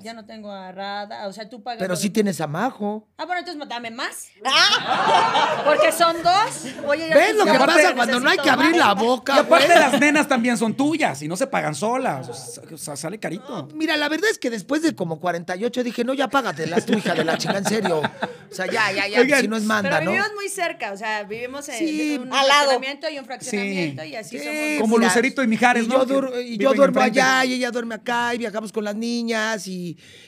[0.00, 1.78] Ya no tengo a Rada, o sea, tú pagas.
[1.78, 3.08] Pero sí de- tienes a Majo.
[3.18, 4.28] Ah, bueno, entonces dame más.
[5.66, 6.64] Porque son dos.
[6.86, 8.78] Oye, ya ¿Ves lo que pasa pero cuando no hay que abrir más.
[8.78, 9.78] la boca, Y aparte güey?
[9.78, 12.58] las nenas también son tuyas y no se pagan solas.
[12.72, 13.68] O sea, sale carito.
[13.74, 17.14] Mira, la verdad es que después de como 48 dije, no, ya págatelas tu hija
[17.14, 17.98] de la chica, en serio.
[18.00, 20.10] O sea, ya, ya, ya, Oigan, si no es Pero manda, ¿no?
[20.10, 22.70] vivimos muy cerca, o sea, vivimos en Sí, un al lado.
[22.70, 24.08] fraccionamiento y un fraccionamiento Sí.
[24.08, 24.80] y así Sí, somos.
[24.80, 26.06] Como Lucerito y Mijares, y ¿no?
[26.06, 29.81] Yo y yo duermo allá y ella duerme acá y viajamos con las niñas y,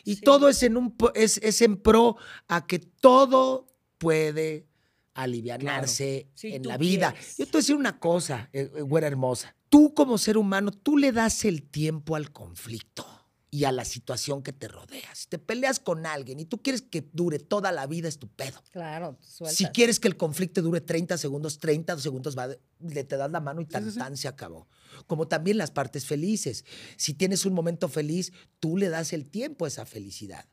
[0.05, 2.17] y todo es en, un, es, es en pro
[2.49, 3.67] a que todo
[3.99, 4.67] puede
[5.15, 7.13] alivianarse en la vida.
[7.13, 7.37] quieres.
[7.37, 9.55] Yo te voy a decir una cosa, eh, eh, güera hermosa.
[9.69, 13.24] Tú como ser humano, tú le das el tiempo al conflicto
[13.55, 15.15] y a la situación que te rodea.
[15.15, 18.27] Si te peleas con alguien y tú quieres que dure toda la vida, es tu
[18.27, 18.61] pedo.
[18.73, 19.57] Claro, sueltas.
[19.57, 23.39] Si quieres que el conflicto dure 30 segundos, 30 segundos, va, le te das la
[23.39, 24.67] mano y tan, tan se acabó.
[25.07, 26.65] Como también las partes felices.
[26.97, 30.49] Si tienes un momento feliz, tú le das el tiempo a esa felicidad.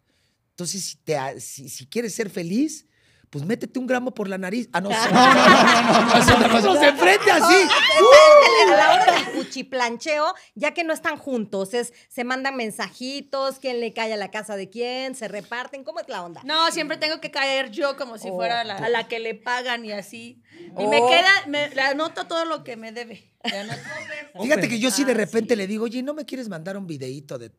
[0.52, 2.86] Entonces, si, te, si, si quieres ser feliz,
[3.32, 4.70] pues métete un gramo por la nariz.
[4.74, 7.56] Ah, no, no, no, no, no, se enfrente así.
[7.56, 13.58] Espérate, a la hora del cuchiplancheo, ya que no están juntos, es, se mandan mensajitos,
[13.60, 16.42] quién le cae a la casa de quién, se reparten, ¿cómo es la onda?
[16.44, 18.36] No, siempre tengo que caer yo como si Oh.
[18.36, 20.42] fuera la, a la que le pagan y así.
[20.78, 21.10] Y me Oh.
[21.10, 23.30] queda, me le anoto todo lo que me debe.
[24.42, 25.58] Fíjate que yo sí de Ah, repente sí.
[25.58, 27.52] le digo, oye, ¿no me quieres mandar un videíto de.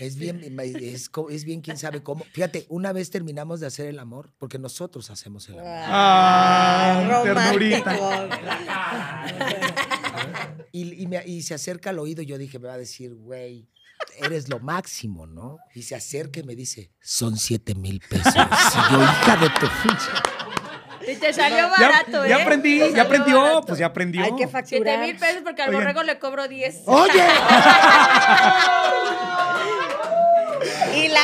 [0.00, 0.40] Es bien,
[0.80, 2.24] es, co- es bien quién sabe cómo.
[2.32, 5.70] Fíjate, una vez terminamos de hacer el amor, porque nosotros hacemos el amor.
[5.74, 7.96] Ah, ternurita.
[10.74, 13.14] Y, y me- y se acerca al oído y yo dije, me va a decir,
[13.14, 13.68] güey,
[14.16, 15.58] eres lo máximo, ¿no?
[15.74, 18.34] Y se acerca y me dice, son siete mil pesos.
[18.34, 18.38] Y
[18.92, 19.66] yo, hija de tu.
[21.12, 22.28] Y te salió Ya, barato, ¿eh?
[22.30, 23.66] ya aprendí, ya aprendió, barato.
[23.66, 24.22] pues ya aprendió.
[24.24, 25.00] Hay que Siete facturar.
[25.00, 25.82] mil pesos porque al Oigan.
[25.82, 26.82] borrego le cobro 10.
[26.86, 27.12] ¡Oye!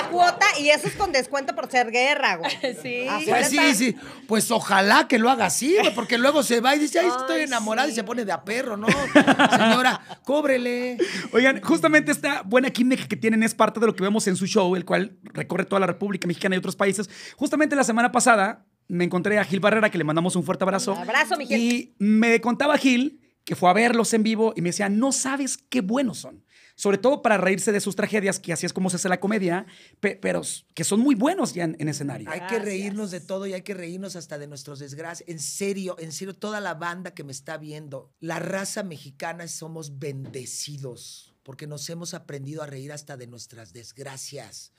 [0.03, 2.51] La cuota, y eso es con descuento por ser guerra, güey.
[2.83, 3.07] Sí.
[3.27, 3.97] Pues sí, sí.
[4.27, 7.43] Pues ojalá que lo haga así, güey, porque luego se va y dice, ay, estoy
[7.43, 8.87] enamorada y se pone de a perro, ¿no?
[8.87, 10.99] Señora, cóbrele.
[11.33, 14.47] Oigan, justamente esta buena química que tienen es parte de lo que vemos en su
[14.47, 17.09] show, el cual recorre toda la República Mexicana y otros países.
[17.37, 20.95] Justamente la semana pasada me encontré a Gil Barrera, que le mandamos un fuerte abrazo.
[20.95, 21.59] Abrazo, mi Gil.
[21.59, 25.57] Y me contaba Gil que fue a verlos en vivo y me decía, no sabes
[25.57, 26.45] qué buenos son.
[26.81, 29.67] Sobre todo para reírse de sus tragedias, que así es como se hace la comedia,
[29.99, 30.43] pe- pero
[30.75, 32.31] que son muy buenos ya en, en escenario.
[32.31, 35.29] Hay que reírnos de todo y hay que reírnos hasta de nuestros desgracias.
[35.29, 39.99] En serio, en serio, toda la banda que me está viendo, la raza mexicana somos
[39.99, 44.73] bendecidos porque nos hemos aprendido a reír hasta de nuestras desgracias.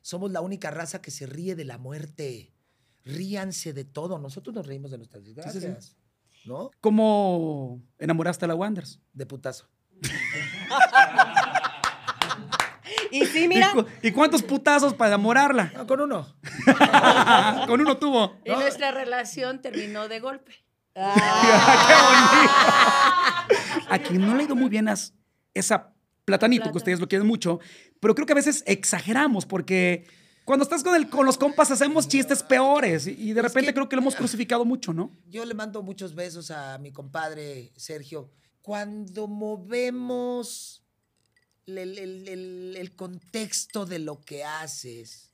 [0.00, 2.54] Somos la única raza que se ríe de la muerte.
[3.04, 4.18] Ríanse de todo.
[4.18, 5.34] Nosotros nos reímos de nuestras sí.
[5.34, 5.96] desgracias.
[6.46, 6.70] ¿No?
[6.80, 9.00] ¿Cómo enamoraste a la Wanders?
[9.12, 9.68] De putazo.
[13.12, 15.70] Y sí, ¿Y, mira, cu- y cuántos putazos para enamorarla?
[15.76, 16.26] No, con uno.
[17.66, 18.38] Con uno tuvo.
[18.44, 20.52] Y nuestra relación terminó de golpe.
[23.88, 25.14] A quien no le ha ido muy bien es
[25.54, 25.92] esa
[26.24, 27.58] platanito, que ustedes lo quieren mucho,
[28.00, 30.06] pero creo que a veces exageramos porque
[30.44, 33.74] cuando estás con, el, con los compas hacemos chistes peores y, de Es repente que-
[33.74, 35.10] creo que lo hemos crucificado mucho, ¿no?
[35.26, 38.30] Yo le mando muchos besos a mi compadre Sergio.
[38.62, 40.81] Cuando movemos
[41.66, 45.32] el, el- el- el contexto de lo que haces,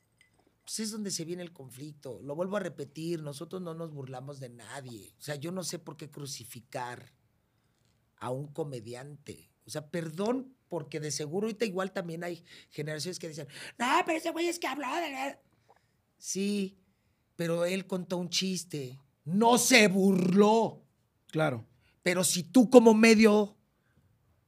[0.63, 2.19] pues es donde se viene el conflicto.
[2.21, 5.13] Lo vuelvo a repetir, nosotros no nos burlamos de nadie.
[5.19, 7.11] O sea, yo no sé por qué crucificar
[8.17, 9.49] a un comediante.
[9.65, 14.17] O sea, perdón, porque de seguro ahorita igual también hay generaciones que dicen, no, pero
[14.17, 15.11] ese güey es que habló de...
[15.11, 15.39] la-".
[16.17, 16.77] Sí,
[17.35, 18.99] pero él contó un chiste.
[19.25, 20.83] No se burló.
[21.27, 21.65] Claro.
[22.03, 23.55] Pero si tú como medio,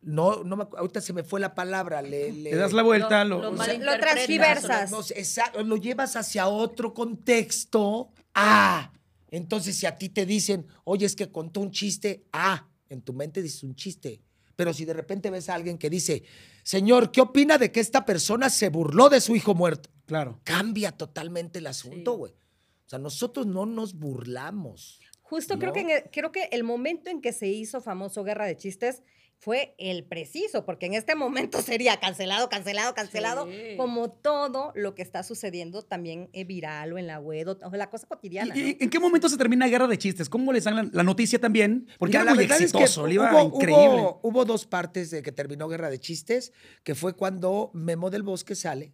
[0.01, 3.23] no, no me ahorita se me fue la palabra, le, le- Le das la vuelta,
[3.23, 4.91] Lo- lo, lo o mal- sea, lo transgiversas.
[4.91, 8.11] no sé, exacto, lo llevas hacia otro contexto.
[8.33, 8.91] Ah,
[9.29, 13.13] entonces si a ti te dicen, oye, es que contó un chiste, ah, en tu
[13.13, 14.21] mente dices un chiste.
[14.55, 16.23] Pero si de repente ves a alguien que dice,
[16.63, 19.89] señor, ¿qué opina de que esta persona se burló de su hijo muerto?
[20.05, 20.41] claro.
[20.43, 22.17] Cambia totalmente el asunto, Sí.
[22.17, 22.33] güey.
[22.33, 24.99] O sea, nosotros no nos burlamos.
[25.21, 28.45] justo creo, que en el, creo que el momento en que se hizo famoso Guerra
[28.45, 29.01] de Chistes
[29.43, 33.75] fue el preciso, porque en este momento sería cancelado, cancelado, cancelado, Sí.
[33.75, 37.89] como todo lo que está sucediendo también es viral o en la web, o, la
[37.89, 38.55] cosa cotidiana.
[38.55, 38.77] ¿Y- y ¿no?
[38.81, 40.29] ¿En qué momento se termina Guerra de Chistes?
[40.29, 41.87] ¿Cómo les dan la, la noticia también?
[41.97, 43.83] Porque Mira, era muy verdad es que exitoso, le iba hubo, increíble.
[43.87, 48.21] Hubo, hubo dos partes de que terminó Guerra de Chistes, que fue cuando Memo del
[48.21, 48.93] Bosque sale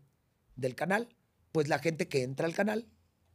[0.56, 1.10] del canal.
[1.52, 2.88] Pues la gente que entra al canal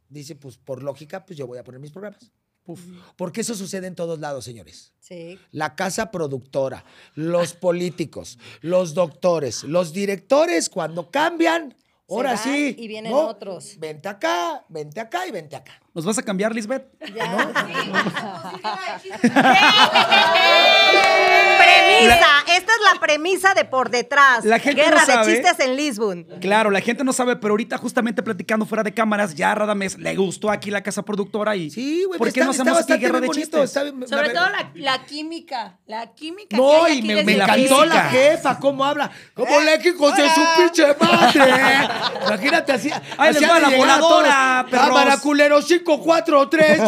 [0.09, 2.31] dice, pues por lógica, pues yo voy a poner mis programas.
[2.65, 2.79] Uf.
[3.15, 4.93] Porque eso sucede en todos lados, señores.
[4.99, 5.39] Sí.
[5.51, 11.75] La casa productora, los políticos, los doctores, los directores, cuando cambian,
[12.07, 12.73] ahora van sí.
[12.77, 13.27] y vienen ¿no?
[13.27, 13.77] otros.
[13.79, 15.81] Vente acá, vente acá y vente acá.
[15.93, 16.87] ¿Nos vas a cambiar, Lisbeth?
[21.63, 24.43] Premisa, esta es la premisa de por detrás.
[24.45, 25.27] La gente Guerra no sabe.
[25.31, 26.27] de Chistes en Lisbon.
[26.41, 29.97] Claro, la gente no sabe, pero ahorita justamente platicando fuera de cámaras, ya a Radames
[29.97, 32.17] le gustó aquí la casa productora y Sí, güey.
[32.17, 33.83] ¿por qué está- no hacemos aquí Guerra de bonito, Chistes?
[33.97, 35.77] está Sobre la- todo la, la química.
[35.87, 36.55] La química.
[36.57, 39.09] No, que hay y aquí me, me encantó la jefa, cómo habla.
[39.33, 41.41] Como le hijos de su pinche madre.
[42.27, 42.89] Imagínate así.
[43.17, 44.65] Ahí les va la voladora.
[44.69, 46.79] Cámara culero 5, 4, 3,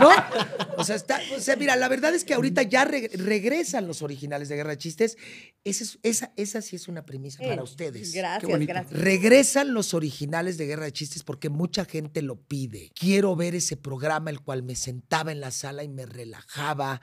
[0.00, 0.10] ¿No?
[0.76, 3.10] O sea, está, o sea, mira, la verdad es que ahorita ya re-
[3.40, 5.16] regresan los originales de Guerra de Chistes.
[5.64, 8.12] Esa, es- esa, esa sí es una premisa para ustedes.
[8.12, 8.72] Gracias, bonito.
[8.72, 8.98] gracias.
[9.00, 12.90] Regresan los originales de Guerra de Chistes porque mucha gente lo pide.
[12.94, 17.00] Quiero ver ese programa el cual me sentaba en la sala y me relajaba.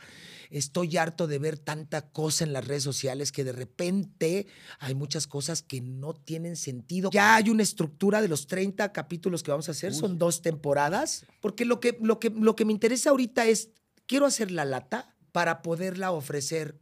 [0.50, 4.48] Estoy harto de ver tanta cosa en las redes sociales que de repente
[4.80, 7.10] hay muchas cosas que no tienen sentido.
[7.12, 11.26] Ya hay una estructura de los 30 capítulos que vamos a hacer, son dos temporadas,
[11.42, 13.70] porque lo que, lo que, lo que me interesa ahorita es,
[14.06, 16.80] quiero hacer la lata para poderla ofrecer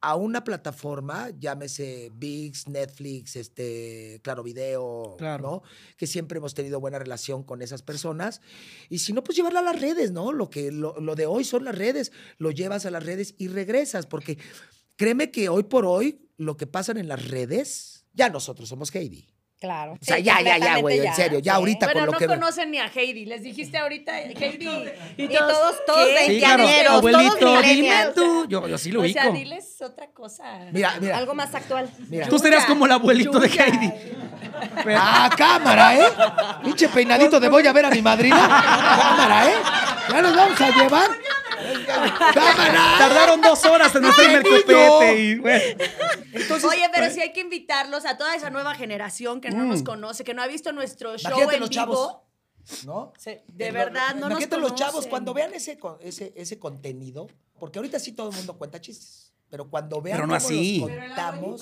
[0.00, 5.42] a una plataforma, llámese VIX, Netflix, este, Claro Video, Claro.
[5.42, 5.62] ¿no?
[5.98, 8.40] Que siempre hemos tenido buena relación con esas personas.
[8.88, 10.32] Y si no, pues llevarla a las redes, ¿no?
[10.32, 12.12] Lo, que, lo, lo de hoy son las redes.
[12.38, 14.38] Lo llevas a las redes y regresas, porque
[14.96, 19.28] créeme que hoy por hoy lo que pasan en las redes, ya nosotros somos Heidi.
[19.62, 19.92] Claro.
[19.92, 21.56] O sea, Sí, ya, ya, ya, güey, en serio, ya sí.
[21.56, 22.26] ahorita Bueno, con lo no que...
[22.26, 23.26] conocen ni a Heidi.
[23.26, 24.68] Les dijiste ahorita Heidi.
[25.16, 26.08] Y, Y todos, todos.
[26.26, 26.64] Sí, claro.
[26.64, 28.46] todos Abuelito, dime tú.
[28.48, 29.20] Yo, yo sí lo O ubico.
[29.22, 30.42] sea, diles otra cosa.
[30.72, 31.16] Mira, mira.
[31.16, 31.88] Algo más actual.
[32.08, 32.26] mira.
[32.28, 33.46] Tú serías como el abuelito de.
[33.46, 33.92] Heidi.
[34.82, 36.08] Pero- Ah, cámara, ¿eh?
[36.64, 38.36] Pinche peinadito de voy a ver a mi madrina.
[39.00, 39.54] Cámara, ¿eh?
[40.10, 41.10] Ya nos vamos a llevar.
[41.86, 42.94] Cámara.
[42.98, 45.64] Tardaron dos horas en hacerme el copete y, bueno.
[46.32, 49.68] Entonces, Oye, pero sí hay que invitarlos a toda esa nueva generación que no Mm.
[49.68, 51.82] nos conoce, que no ha visto nuestro show Imagínate en los vivo.
[51.82, 52.16] chavos.
[52.86, 53.12] ¿no?
[53.18, 57.26] Se- de verdad, no nos los chavos cuando vean ese, ese, ese contenido,
[57.58, 60.78] porque ahorita sí todo el mundo cuenta chistes, pero cuando vean Pero no cómo así.
[60.78, 61.60] los contamos,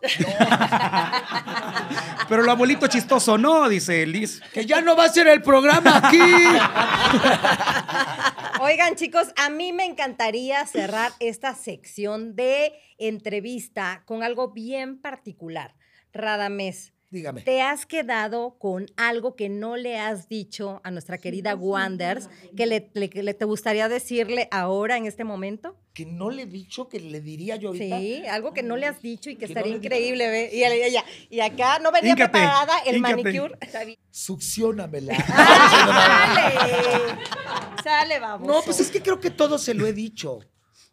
[2.28, 4.40] Pero lo abuelito chistoso no, dice Liz.
[4.52, 6.20] que ya no va a ser el programa aquí.
[8.62, 15.74] Oigan, chicos, a mí me encantaría cerrar esta sección de entrevista con algo bien particular.
[16.12, 17.42] Radamés, Dígame.
[17.42, 22.66] ¿te has quedado con algo que no le has dicho a nuestra querida Wanders que
[22.66, 25.76] le, le- que le- te gustaría decirle ahora en este momento?
[25.92, 27.98] Que no le he dicho que le diría yo ahorita.
[27.98, 30.28] Sí, algo que no le has dicho y que Que estaría no increíble.
[30.28, 30.50] ¿ve?
[31.30, 33.22] Y, y acá no venía Híncate, preparada el híncate.
[33.24, 33.58] manicure.
[34.12, 35.16] Succiónamela.
[35.16, 36.54] Sale.
[37.82, 38.46] Sale, vamos.
[38.46, 40.40] No, pues es que creo que todo se lo he dicho.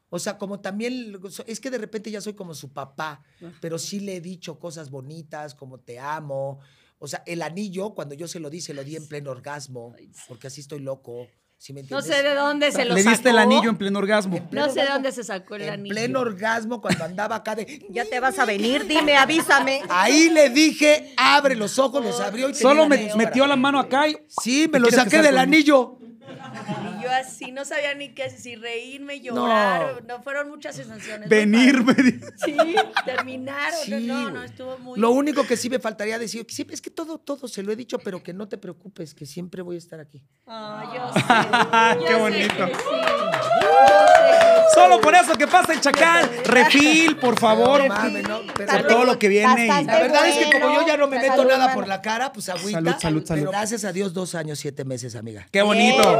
[0.09, 3.21] O sea, como también, es que de repente ya soy como su papá,
[3.61, 6.59] pero sí le he dicho cosas bonitas, como te amo.
[6.99, 9.93] O sea, el anillo, cuando yo se lo di, se lo di en pleno orgasmo,
[10.27, 11.27] porque así estoy loco.
[11.59, 13.39] ¿sí me No sé de dónde se lo Le diste el sacó.
[13.39, 14.47] anillo en pleno orgasmo.
[14.49, 15.93] pleno No sé de dónde se sacó el En anillo.
[15.95, 17.85] pleno orgasmo, cuando andaba acá de...
[17.89, 19.81] Ya te vas a venir, dime, avísame.
[19.89, 24.07] Ahí le dije, abre los ojos, los abrió y Solo me metió la mano acá
[24.07, 24.15] y...
[24.27, 25.97] Sí, me lo ¿Quieres saqué del anillo.
[27.01, 30.03] Yo así no sabía ni qué si reírme, llorar.
[30.07, 31.29] No, fueron muchas sensaciones.
[31.29, 31.95] Venirme.
[32.43, 32.57] Sí,
[33.05, 33.71] terminar.
[33.73, 34.45] o no, Sí, no, no, güey.
[34.45, 34.99] estuvo muy.
[34.99, 37.71] Lo único que sí me faltaría decir, que siempre es que todo, todo se lo
[37.71, 40.23] he dicho, pero que no te preocupes, que siempre voy a estar aquí.
[40.45, 41.25] Ah, yo sé.
[42.07, 42.65] Qué sé bonito.
[42.67, 42.81] que sí.
[42.81, 44.73] Yo sé que sí.
[44.73, 46.29] Solo por eso que pasa el chacal.
[46.45, 47.81] Refil, por favor.
[47.87, 49.65] No no, Por todo lo que viene.
[49.65, 51.73] y- La verdad es que como yo ya no me meto Salud, nada mano.
[51.75, 52.71] por la cara, pues agüita.
[52.79, 53.41] Salud, salud, salud.
[53.41, 55.47] Pero gracias a Dios, dos años, siete meses, amiga.
[55.51, 56.17] Qué bonito.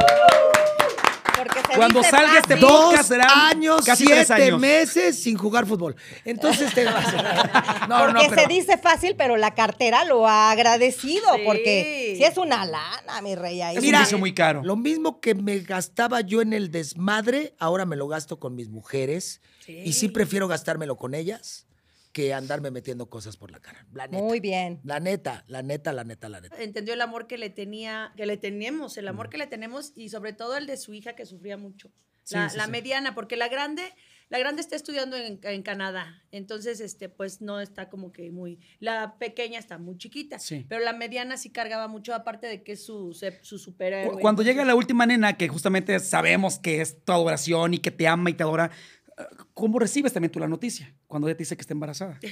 [1.76, 4.60] Cuando dice salga este podcast Dos serán años, casi siete tres años.
[4.60, 5.96] meses sin jugar fútbol.
[6.24, 7.06] Entonces te vas.
[7.88, 11.34] No, no, porque pero- se dice fácil, pero la cartera lo ha agradecido.
[11.36, 11.42] Sí.
[11.44, 13.60] Porque si es una lana, mi rey.
[13.62, 14.62] Ahí Es Mira, un vicio muy caro.
[14.62, 18.68] Lo mismo que me gastaba yo en el desmadre, ahora me lo gasto con mis
[18.68, 19.40] mujeres.
[19.66, 21.66] Y sí prefiero gastármelo con ellas
[22.18, 23.86] que andarme metiendo cosas por la cara.
[23.92, 24.20] La neta.
[24.24, 24.80] Muy bien.
[24.82, 26.60] La neta, la neta, la neta, la neta.
[26.60, 30.08] Entendió el amor que le tenía, que le tenemos, el amor que le tenemos y
[30.08, 31.92] sobre todo el de su hija que sufría mucho.
[32.30, 32.70] La, Sí, sí, la sí.
[32.72, 33.82] mediana, porque la grande,
[34.30, 38.58] la grande está estudiando en, en Canadá, entonces este, pues no está como que muy,
[38.80, 40.66] la pequeña está muy chiquita, Sí.
[40.68, 44.12] pero la mediana sí cargaba mucho, aparte de que es su, su superhéroe.
[44.16, 47.90] Cu- Cuando llega la última nena, que justamente sabemos que es tu adoración y que
[47.92, 48.72] te ama y te adora,
[49.54, 52.18] ¿cómo recibes también tú la noticia cuando ella te dice que está embarazada?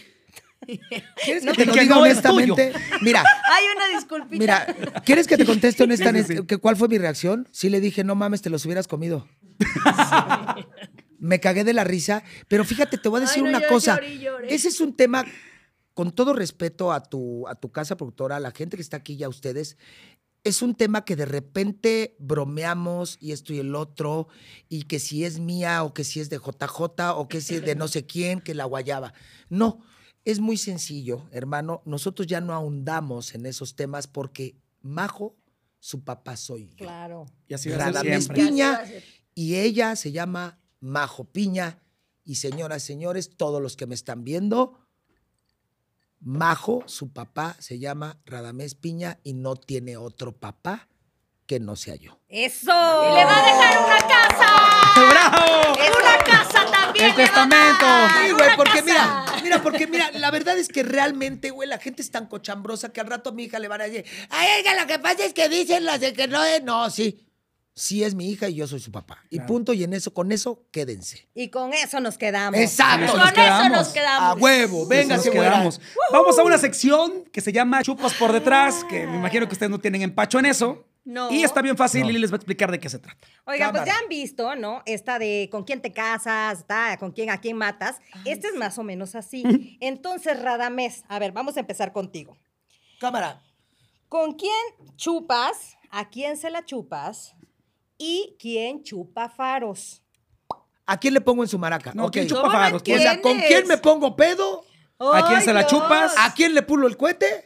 [0.67, 2.73] ¿Quieres que No, te lo que diga no honestamente?
[3.03, 3.21] Mira,
[3.53, 4.39] Hay una disculpita.
[4.39, 6.47] mira, ¿quieres que te conteste honestamente Sí, sí, sí.
[6.47, 7.47] que cuál fue mi reacción?
[7.53, 9.29] Sí le dije, no mames, te los hubieras comido.
[11.19, 13.99] Me cagué de la risa, pero fíjate, te voy a decir Ay, no, una cosa.
[14.49, 15.25] Ese es un tema,
[15.95, 19.15] con todo respeto a tu, a tu casa productora, a la gente que está aquí
[19.15, 19.77] y a ustedes,
[20.47, 24.29] es un tema que de repente bromeamos y esto y el otro,
[24.69, 27.65] y que si es mía o que si es de JJ o que si es
[27.65, 29.13] de no sé quién, que la guayaba.
[29.49, 29.81] No,
[30.25, 31.83] es muy sencillo, hermano.
[31.85, 35.37] Nosotros ya no ahondamos en esos temas porque Majo,
[35.81, 36.77] su papá soy yo.
[36.77, 37.27] Claro.
[37.49, 38.29] Y así Radamés.
[38.29, 38.81] Piña
[39.35, 41.83] y ella se llama Majo Piña.
[42.25, 44.86] Y señoras, señores, todos los que me están viendo,
[46.27, 50.89] Majo, su papá se llama Radamés Piña y no tiene otro papá
[51.47, 52.19] que no sea yo.
[52.29, 52.73] ¡Eso!
[52.73, 54.49] Y le va a dejar una casa.
[55.09, 55.73] ¡Bravo!
[55.73, 57.05] Una casa también.
[57.07, 57.87] El testamento.
[58.19, 62.03] Sí, güey, porque mira, mira, porque mira, la verdad es que realmente, güey, la gente
[62.03, 64.81] es tan cochambrosa que al rato a mi hija le van a decir, ay, oiga,
[64.81, 66.61] lo que pasa es que dicen las de que no es.
[66.65, 67.26] No, sí.
[67.79, 69.23] Sí es mi hija y yo soy su papá.
[69.29, 71.29] Y punto, y en eso, con eso, quédense.
[71.35, 72.59] Y con eso nos quedamos.
[72.59, 73.13] Exacto.
[73.13, 73.71] Con Con nos eso quedamos.
[73.79, 74.23] nos quedamos.
[74.23, 75.79] A huevo, venga, se quedamos.
[76.11, 79.69] Vamos a una sección que se llama Chupas por detrás, que me imagino que ustedes
[79.69, 80.87] no tienen empacho en eso.
[81.05, 81.31] No.
[81.31, 83.29] Y está bien fácil, Lili les va a explicar de qué se trata.
[83.45, 83.85] Oigan, pues Cámara.
[83.85, 84.83] ya han visto, ¿no?
[84.87, 87.99] Esta de con quién te casas, está, con quién, a quién matas.
[88.25, 89.77] este es más o menos así.
[89.81, 92.39] Entonces, Radamés, a ver, vamos a empezar contigo.
[92.99, 93.41] Cámara.
[94.09, 94.51] ¿Con quién
[94.97, 95.77] chupas?
[95.91, 97.36] ¿A quién se la chupas?
[97.99, 100.03] ¿Y quién chupa faros?
[100.85, 101.93] ¿A quién le pongo en su maraca?
[101.95, 102.11] No.
[102.11, 102.83] ¿quién chupa ¿Cómo me faros?
[102.83, 104.65] ¿Quién- O sea, ¿con ¿Quién quién me pongo pedo?
[104.99, 105.73] ¿A quién se la Dios.
[105.73, 106.15] chupas?
[106.19, 107.43] ¿A quién le pulo el cohete?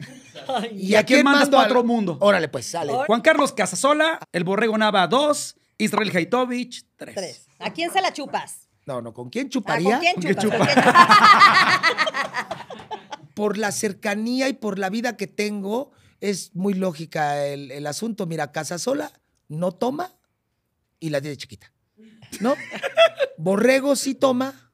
[0.73, 2.17] ¿Y a quién mandas mando pa' al- otro mundo?
[2.21, 2.93] Órale, pues, sale.
[3.07, 7.15] Juan Carlos Casasola, el Borrego Nava 2, Israel Haitovich 3.
[7.15, 7.47] Tres.
[7.59, 8.69] ¿A quién se la chupas?
[8.85, 9.91] No, no, ¿con quién ¿A chuparía?
[9.91, 10.73] ¿Con quién ¿Con quién chupas?
[10.73, 10.85] quién-
[13.35, 18.25] Por la cercanía y por la vida que tengo, es muy lógica el, el asunto.
[18.27, 19.11] Mira, Casasola
[19.47, 20.13] no toma
[21.01, 21.69] y la tiene chiquita.
[22.39, 22.55] ¿No?
[23.37, 24.71] Borrego sí toma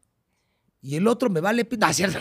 [0.82, 1.66] y el otro me vale.
[1.66, 2.20] pi- No, cierto.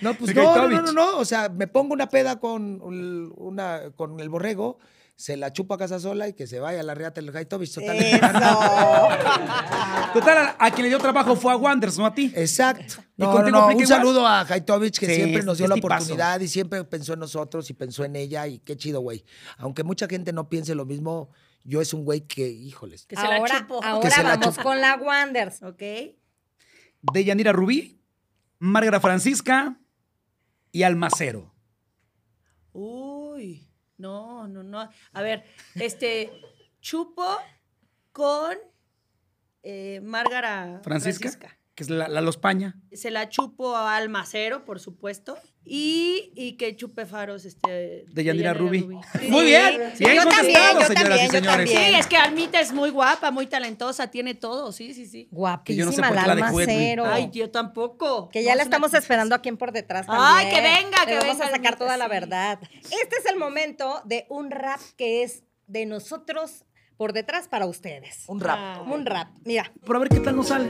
[0.00, 1.18] No, pues no, no, no, no, no.
[1.18, 4.78] O sea, me pongo una peda con, el- una, con el borrego,
[5.16, 7.74] se la chupa a Casasola y que se vaya a la reata del Haitovich.
[7.74, 7.96] Total.
[7.96, 8.18] Eso.
[10.14, 12.32] Total, a, a quien le dio trabajo fue a Wanders, no a ti.
[12.34, 12.94] Exacto.
[13.16, 15.94] ¿Y No, contigo no, Un saludo a Haitovich que Sí, siempre nos dio la tipazo.
[16.04, 19.24] oportunidad y siempre pensó en nosotros y pensó en ella y qué chido, güey.
[19.58, 21.30] Aunque mucha gente no piense lo mismo,
[21.64, 23.06] yo es un güey que, híjoles.
[23.06, 23.82] Que se la ahora chupo.
[23.84, 24.62] ahora Que se la vamos chupo.
[24.62, 25.62] con la Wanders.
[25.62, 25.78] Ok.
[27.02, 28.00] De Yanira Rubí,
[28.58, 29.78] Márgara Francisca
[30.72, 31.54] y Almacero.
[32.72, 34.88] Uy, no, no, no.
[35.12, 35.44] A ver,
[35.74, 36.30] este,
[36.80, 37.26] chupo
[38.12, 38.56] con
[39.62, 41.58] eh, Márgara Francisca, Francisca.
[41.74, 42.80] que es la, la Los Paña.
[42.92, 45.36] Se la chupo a Almacero, por supuesto.
[45.64, 48.80] Y, y que chupe faros este, De Yanira Rubí.
[49.20, 49.28] Sí.
[49.28, 49.92] Muy bien.
[49.94, 51.68] Sí, Bien yo también, yo señoras también, y yo señores.
[51.68, 51.94] Sí, también.
[52.00, 55.24] es que Almita es muy guapa, muy talentosa, tiene todo, sí, sí, sí.
[55.64, 56.44] Que yo no Guapísima la Edwin.
[56.44, 57.06] almacero.
[57.06, 58.30] Ay, yo tampoco.
[58.30, 60.26] Que ya No, la una estamos esperando aquí en por detrás también.
[60.28, 62.10] Ay, que venga, que Le vamos venga, a sacar toda la sí.
[62.10, 62.58] verdad.
[62.84, 66.64] Este es el momento de un rap que es de nosotros
[67.00, 68.24] por detrás para ustedes.
[68.26, 68.58] Un rap.
[68.60, 68.82] Ah.
[68.82, 69.28] Un rap.
[69.46, 69.72] Mira.
[69.86, 70.68] Pero a ver qué tal nos sale.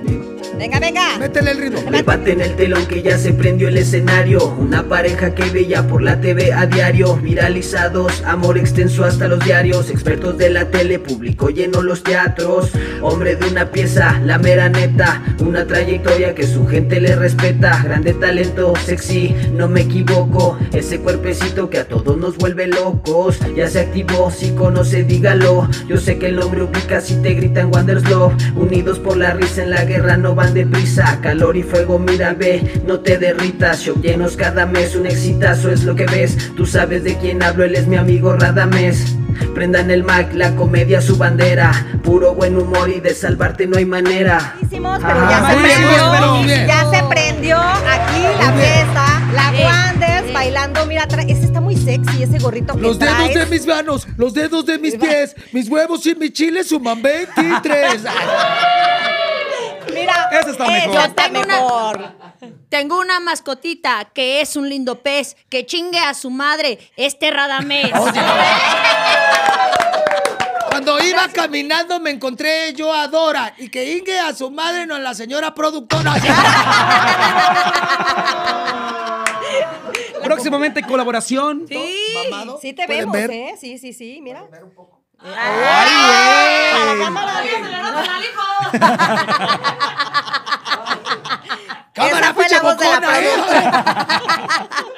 [0.57, 1.19] Venga, venga.
[1.19, 1.91] Métele el ritmo.
[1.91, 6.21] Levanten el telón que ya se prendió el escenario Una pareja que veía por la
[6.21, 11.83] TV a diario Viralizados, amor extenso hasta los diarios Expertos de la tele, público lleno
[11.83, 12.71] los teatros
[13.03, 18.13] Hombre de una pieza, la mera neta Una trayectoria que su gente le respeta Grande
[18.13, 23.81] talento, sexy, no me equivoco Ese cuerpecito que a todos nos vuelve locos Ya se
[23.81, 28.99] activó, si conoce dígalo Yo sé que el nombre ubica si te gritan Wanderslove Unidos
[28.99, 33.01] por la risa en la guerra no van deprisa Calor y fuego, mira ve, no
[33.01, 37.17] te derritas Show llenos cada mes, un exitazo es lo que ves Tú sabes de
[37.17, 39.17] quién hablo, él es mi amigo Radames
[39.55, 41.73] Prendan el mic, la comedia su bandera
[42.05, 46.67] Puro buen humor y de salvarte no hay manera Hicimos, pero Ah, ya se prendió.
[46.67, 49.23] Ya se prendió aquí la fiesta.
[49.35, 50.33] La Wanders eh.
[50.33, 50.87] bailando.
[50.87, 51.47] Mira, ese
[52.05, 55.69] sexy, ese gorrito que Los dedos de mis manos, los dedos de mis pies, mis
[55.69, 58.03] huevos y mi chile suman 23.
[59.93, 60.91] Mira, Ese está mejor.
[60.97, 62.13] Eso está Tengo una- mejor.
[62.69, 67.91] Tengo una mascotita que es un lindo pez, que chingue a su madre, este Radamés.
[70.71, 74.95] Cuando iba caminando me encontré yo a Dora y que ingue a su madre, no
[74.95, 76.15] a la señora productora.
[80.23, 81.67] Próximamente colaboración.
[81.69, 81.97] Sí.
[82.31, 82.59] Mamado.
[82.61, 83.31] Sí te ¿Pueden vemos, ver?
[83.31, 83.55] ¿eh?
[83.59, 84.49] Sí, sí, sí, mira.
[91.95, 93.31] Cámara, pinche la voz de la bocona, ¿eh?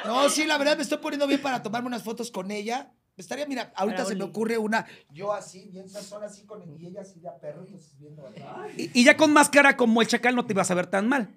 [0.06, 2.92] No, sí, la verdad me estoy poniendo bien para tomarme unas fotos con ella.
[3.16, 4.86] Estaría, mira, ahorita se me ocurre una.
[5.10, 8.66] Yo así, bien sazón, así con y ella así de a perro, entonces viendo acá.
[8.76, 11.34] Y, y ya con máscara como el chacal no te ibas a ver tan mal.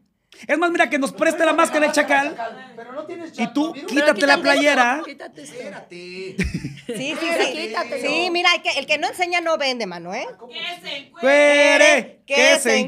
[0.47, 2.35] Es más, mira que nos preste la máscara el chacal.
[2.75, 5.01] Pero no tienes Y tú quítate la playera.
[5.05, 5.43] Quítate.
[5.43, 6.35] Espérate.
[6.37, 7.57] Sí, sí, sí.
[7.67, 8.07] quítatelo.
[8.09, 10.27] Sí, mira, el que, el que no enseña no vende, mano, ¿eh?
[10.49, 12.21] Que se encuere.
[12.27, 12.85] que se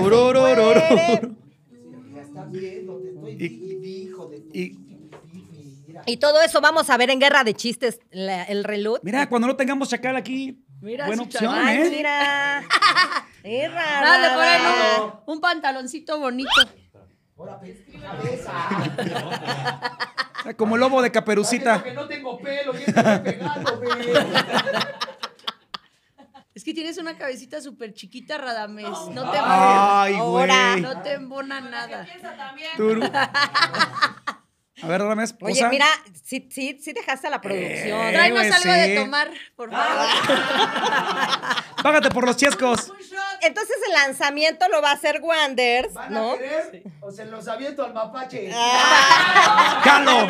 [0.00, 0.70] Tururururu.
[0.70, 1.20] encuere.
[2.14, 3.36] Ya estás viendo, te estoy
[3.80, 8.64] dijo de tu y- todo eso vamos a ver en Guerra de Chistes, la- el
[8.64, 9.00] relut.
[9.02, 11.54] Mira, cuando no tengamos chacal aquí, Mira buena su opción.
[11.54, 11.90] Ay, ¿eh?
[11.90, 12.62] mira.
[13.42, 14.00] Es rara.
[14.00, 14.60] Nada, le ponen
[15.26, 16.50] un, un pantaloncito bonito.
[17.36, 17.60] Ahora,
[20.56, 21.82] Como lobo de caperucita.
[21.82, 23.80] que no tengo pelo y estoy pegando,
[26.54, 28.88] Es que tienes una cabecita súper chiquita, Radames.
[29.12, 30.70] No te Ay, Ahora.
[30.72, 30.82] güey.
[30.82, 32.06] No te embona nada.
[32.76, 33.02] Turu.
[34.88, 35.68] A ver, Rames, Oye, posa.
[35.68, 35.84] mira,
[36.24, 38.00] sí, sí, sí dejaste a la producción.
[38.06, 38.70] Eh, Tráenos algo sí.
[38.70, 40.06] de tomar, por favor.
[41.82, 42.90] Págate por los chescos.
[43.42, 46.38] Entonces el lanzamiento lo va a hacer Wanders, ¿no?
[47.02, 48.50] O se los aviento al mapache.
[48.50, 50.26] ¡Jalo!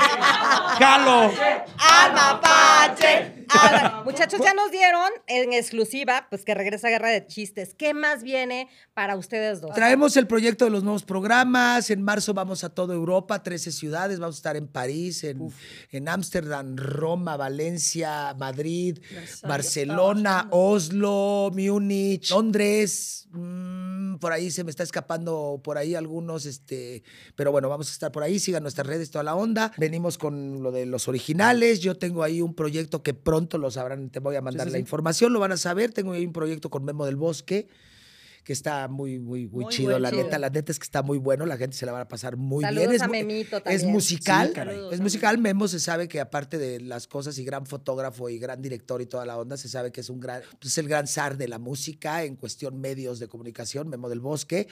[0.76, 1.32] ¡Jalo!
[1.78, 3.37] ¡Al mapache!
[3.48, 7.74] Al- Muchachos, ya nos dieron en exclusiva, pues que regresa Guerra de Chistes.
[7.74, 9.74] ¿Qué más viene para ustedes dos?
[9.74, 11.90] Traemos el proyecto de los nuevos programas.
[11.90, 14.18] En marzo vamos a toda Europa, 13 ciudades.
[14.18, 15.48] Vamos a estar en París, en
[15.90, 18.98] en Ámsterdam, Roma, Valencia, Madrid,
[19.42, 23.26] Barcelona, Oslo, Múnich, Londres.
[23.30, 27.02] mm, por ahí se me está escapando por ahí algunos, este,
[27.36, 28.38] pero bueno, vamos a estar por ahí.
[28.38, 29.72] Sigan nuestras redes, toda la onda.
[29.76, 31.80] Venimos con lo de los originales.
[31.80, 34.10] Yo tengo ahí un proyecto que pronto lo sabrán.
[34.10, 34.80] Te voy a mandar sí, la sí.
[34.80, 35.92] información, lo van a saber.
[35.92, 37.68] Tengo ahí un proyecto con Memo del Bosque
[38.48, 39.98] que está muy, muy, muy, Muy chido.
[39.98, 40.22] La chido.
[40.22, 41.44] neta, la neta es que está muy bueno.
[41.44, 42.96] La gente se la va a pasar muy Saludos bien.
[42.96, 43.92] Es, a Memito es también.
[43.92, 44.48] musical.
[44.48, 44.80] Sí, caray.
[44.90, 45.36] es musical.
[45.36, 49.06] Memo se sabe que aparte de las cosas y gran fotógrafo y gran director y
[49.06, 51.58] toda la onda, se sabe que es un gran, es el gran zar de la
[51.58, 54.66] música en cuestión medios de comunicación, Memo del Bosque.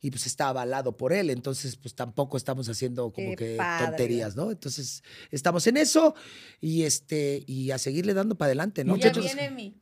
[0.00, 3.86] Y pues está avalado por él, entonces pues tampoco estamos haciendo como Qué que padre.
[3.86, 4.50] tonterías, ¿no?
[4.50, 6.14] Entonces estamos en eso
[6.60, 8.96] y este y a seguirle dando para adelante, ¿no?
[8.96, 9.74] Ya viene mi.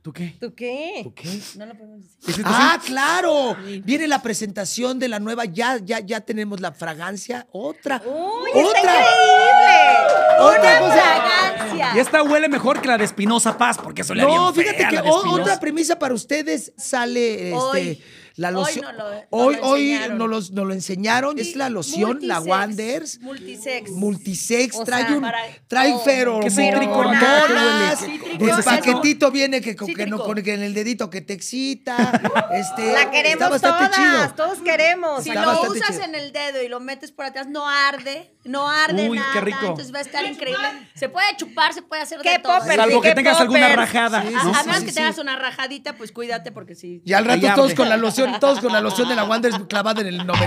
[0.00, 0.36] ¿Tú qué?
[0.40, 1.00] ¿Tú qué?
[1.02, 1.28] ¿Tú qué?
[1.56, 2.18] No lo podemos decir.
[2.22, 3.56] ¿Hiciste Ah, claro.
[3.84, 7.46] Viene la presentación de la nueva, ya, ya, ya tenemos la fragancia.
[7.50, 8.00] Otra.
[8.06, 8.80] ¡Uy, otra.
[8.80, 10.38] está increíble!
[10.40, 10.94] Otra cosa.
[10.94, 11.92] fragancia.
[11.96, 14.88] Y esta huele mejor que la de Espinosa Paz, porque eso le No, fíjate fea,
[14.88, 18.00] que otra premisa para ustedes sale Hoy.
[18.38, 18.84] La Hoy loción.
[18.84, 21.38] no lo- no hoy lo hoy nos, los- nos lo enseñaron.
[21.38, 23.20] Es la loción, la Multisex, Wonders.
[23.20, 23.90] Multisex.
[23.90, 26.54] Multisex, O trae sea, un, para- trae oh, feromonas.
[26.54, 27.10] ¿Qué cítrico, no?
[27.10, 31.32] ¿Qué El paquetito viene que, con, que, no, con que en el dedito que te
[31.32, 31.96] excita.
[32.52, 34.34] Este, La está queremos bastante todas, chido.
[34.34, 35.22] todos queremos.
[35.22, 36.04] Si Está lo usas chido.
[36.04, 39.32] en el dedo y lo metes por atrás, no arde, no arde Uy, nada.
[39.32, 39.58] qué rico.
[39.60, 40.66] Entonces va a estar increíble.
[40.94, 42.58] Se puede chupar, se puede hacer ¿Qué de todo.
[42.58, 42.76] popper?
[42.76, 44.22] Salvo que ¿Qué tengas alguna rajada.
[44.22, 44.40] Sí, ¿no?
[44.54, 44.96] a menos sí, que sí.
[44.96, 47.02] tengas una rajadita, pues cuídate porque sí.
[47.04, 50.00] Y al rato todos con la loción, todos con la loción de la Wonders clavada
[50.00, 50.32] en el no.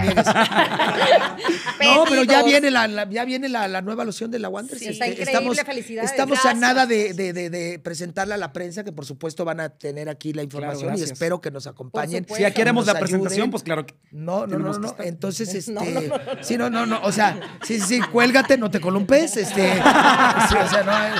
[1.82, 4.80] No, pero ya viene la, ya viene la, nueva loción de la Wonders.
[4.80, 6.12] Sí, está increíble, felicidades.
[6.12, 9.60] Estamos a nada de, de- de- de presentarla a la prensa, que por supuesto van
[9.60, 12.26] a tener aquí la información y espero que nos acompañen.
[12.34, 13.52] Si ya queremos la presentación, ayuden.
[13.52, 13.96] pues claro que.
[14.12, 14.96] No, no, no, no.
[15.00, 15.72] Entonces, este.
[15.72, 17.02] No, no, no, Sí, no, no, no.
[17.04, 19.38] O sea, sí, sí, sí, cuélgate, no te columpes.
[19.38, 19.74] Este.
[19.76, 20.92] sí, o sea, no.
[20.92, 21.12] hay-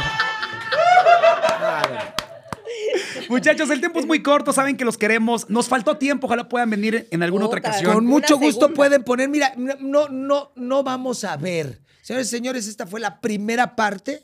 [3.30, 5.50] Muchachos, el tiempo es muy corto, saben que los queremos.
[5.50, 7.94] Nos faltó tiempo, ojalá puedan venir en alguna otra ocasión.
[7.94, 8.76] Con mucho gusto segunda.
[8.76, 11.82] pueden poner, mira, no, no, no vamos a ver.
[12.02, 14.24] Señores y señores, esta fue la primera parte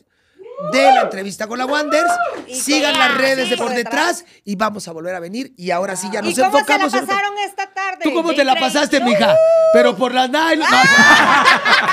[0.71, 2.11] de la entrevista con la Wonders.
[2.47, 5.53] Y Sigan las la- redes sí, de por detrás y vamos a volver a venir.
[5.57, 6.93] Y ahora sí ya ¿Y nos cómo se la enfocamos.
[6.93, 7.99] en- pasaron esta tarde?
[8.03, 9.35] ¿Tú cómo te la pasaste, mija?
[9.73, 10.67] Pero por las nylon.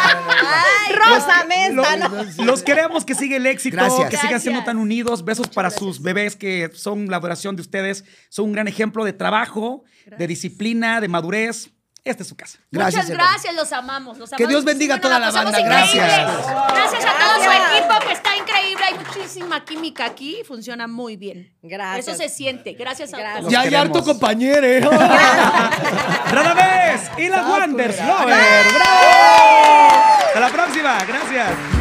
[0.07, 1.97] ¡Ay, Rosa Mesta!
[2.09, 2.45] no.
[2.45, 4.11] Los queremos que siga el éxito, Gracias.
[4.11, 5.25] que sigan siendo tan unidos.
[5.25, 8.05] Besos para sus bebés que son la adoración de ustedes.
[8.29, 9.85] Son un gran ejemplo de trabajo,
[10.19, 11.71] de disciplina, de madurez.
[12.05, 12.59] Esta es su casa.
[12.70, 14.18] Gracias, Muchas gracias, los amamos.
[14.36, 15.59] Que Dios bendiga a toda la banda.
[15.59, 16.07] Gracias.
[16.07, 18.84] Gracias a todo su equipo que está increíble.
[18.84, 21.50] Hay muchísima química aquí funciona muy bien.
[21.62, 22.09] Gracias.
[22.09, 22.74] Eso se siente.
[22.74, 23.50] Gracias a todos.
[23.50, 24.90] Ya hay harto compañero.
[24.90, 27.11] Rara vez.
[27.16, 28.66] Y las Wonders Lover.
[28.74, 29.94] ¡Bravo!
[30.26, 30.98] Hasta la próxima.
[31.07, 31.74] Gracias.